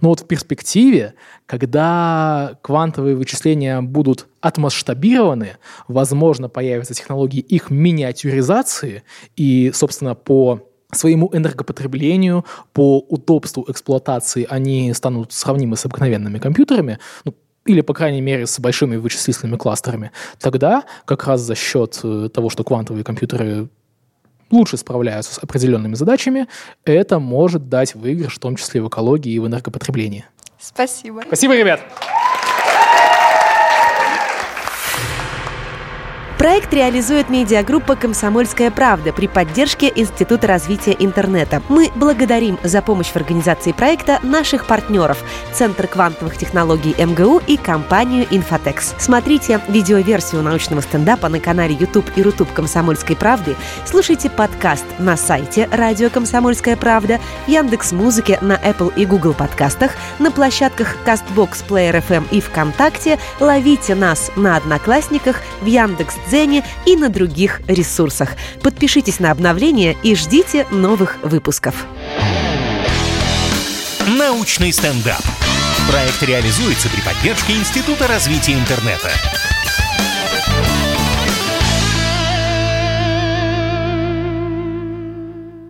Но 0.01 0.09
вот 0.11 0.21
в 0.21 0.27
перспективе, 0.27 1.15
когда 1.47 2.59
квантовые 2.63 3.17
вычисления 3.17 3.81
будут 3.81 4.29
отмасштабированы, 4.41 5.59
возможно, 5.89 6.49
появятся 6.49 6.95
технологии 6.95 7.41
их 7.41 7.71
миниатюризации, 7.71 9.03
и, 9.37 9.71
собственно, 9.75 10.15
по 10.15 10.61
своему 10.93 11.31
энергопотреблению, 11.33 12.45
по 12.73 12.99
удобству 12.99 13.65
эксплуатации 13.69 14.47
они 14.49 14.93
станут 14.95 15.33
сравнимы 15.33 15.77
с 15.77 15.85
обыкновенными 15.85 16.39
компьютерами, 16.39 16.99
ну, 17.25 17.35
или, 17.67 17.83
по 17.83 17.95
крайней 17.95 18.21
мере, 18.21 18.47
с 18.47 18.59
большими 18.59 18.97
вычислительными 18.97 19.57
кластерами, 19.57 20.11
тогда 20.41 20.85
как 21.05 21.27
раз 21.27 21.43
за 21.43 21.55
счет 21.55 22.01
э, 22.03 22.29
того, 22.33 22.49
что 22.51 22.65
квантовые 22.65 23.05
компьютеры 23.05 23.69
лучше 24.51 24.77
справляются 24.77 25.35
с 25.35 25.39
определенными 25.39 25.95
задачами, 25.95 26.47
это 26.85 27.19
может 27.19 27.69
дать 27.69 27.95
выигрыш, 27.95 28.37
в 28.37 28.39
том 28.39 28.57
числе 28.57 28.83
в 28.83 28.89
экологии 28.89 29.33
и 29.33 29.39
в 29.39 29.47
энергопотреблении. 29.47 30.25
Спасибо. 30.59 31.23
Спасибо, 31.27 31.57
ребят. 31.57 31.81
Проект 36.41 36.73
реализует 36.73 37.29
медиагруппа 37.29 37.97
«Комсомольская 37.97 38.71
правда» 38.71 39.13
при 39.13 39.29
поддержке 39.29 39.93
Института 39.95 40.47
развития 40.47 40.97
интернета. 40.99 41.63
Мы 41.69 41.91
благодарим 41.95 42.59
за 42.63 42.81
помощь 42.81 43.09
в 43.09 43.17
организации 43.17 43.73
проекта 43.73 44.21
наших 44.23 44.65
партнеров– 44.65 45.23
Центр 45.53 45.87
квантовых 45.87 46.39
технологий 46.39 46.95
МГУ 46.99 47.43
и 47.47 47.59
компанию 47.59 48.27
«Инфотекс». 48.31 48.95
Смотрите 48.97 49.61
видеоверсию 49.69 50.41
научного 50.41 50.81
стендапа 50.81 51.29
на 51.29 51.41
канале 51.41 51.75
YouTube 51.75 52.11
и 52.17 52.23
Рутуб 52.23 52.51
«Комсомольской 52.55 53.17
правды», 53.17 53.55
слушайте 53.85 54.31
подкаст 54.31 54.87
на 54.99 55.19
сайте 55.19 55.69
«Радио 55.71 56.09
Комсомольская 56.09 56.79
правда», 56.79 57.21
Яндекс 57.49 57.93
Музыке, 57.93 58.39
на 58.41 58.55
Apple 58.55 58.95
и 58.97 59.05
Google 59.05 59.35
подкастах, 59.35 59.91
на 60.19 60.31
площадках 60.31 60.97
CastBox, 61.05 61.67
Player 61.69 62.03
FM 62.09 62.25
и 62.31 62.41
ВКонтакте, 62.41 63.19
ловите 63.41 63.95
нас 63.95 64.31
на 64.37 64.57
Одноклассниках, 64.57 65.43
в 65.61 65.67
Яндекс 65.67 66.15
Дзене 66.31 66.65
и 66.87 66.97
на 66.97 67.09
других 67.09 67.61
ресурсах. 67.67 68.31
Подпишитесь 68.63 69.19
на 69.19 69.33
обновления 69.33 69.97
и 70.03 70.15
ждите 70.15 70.67
новых 70.71 71.19
выпусков. 71.23 71.87
Научный 74.07 74.73
стендап. 74.73 75.23
Проект 75.91 76.23
реализуется 76.23 76.89
при 76.89 77.01
поддержке 77.01 77.55
Института 77.55 78.07
развития 78.07 78.53
интернета. 78.53 79.11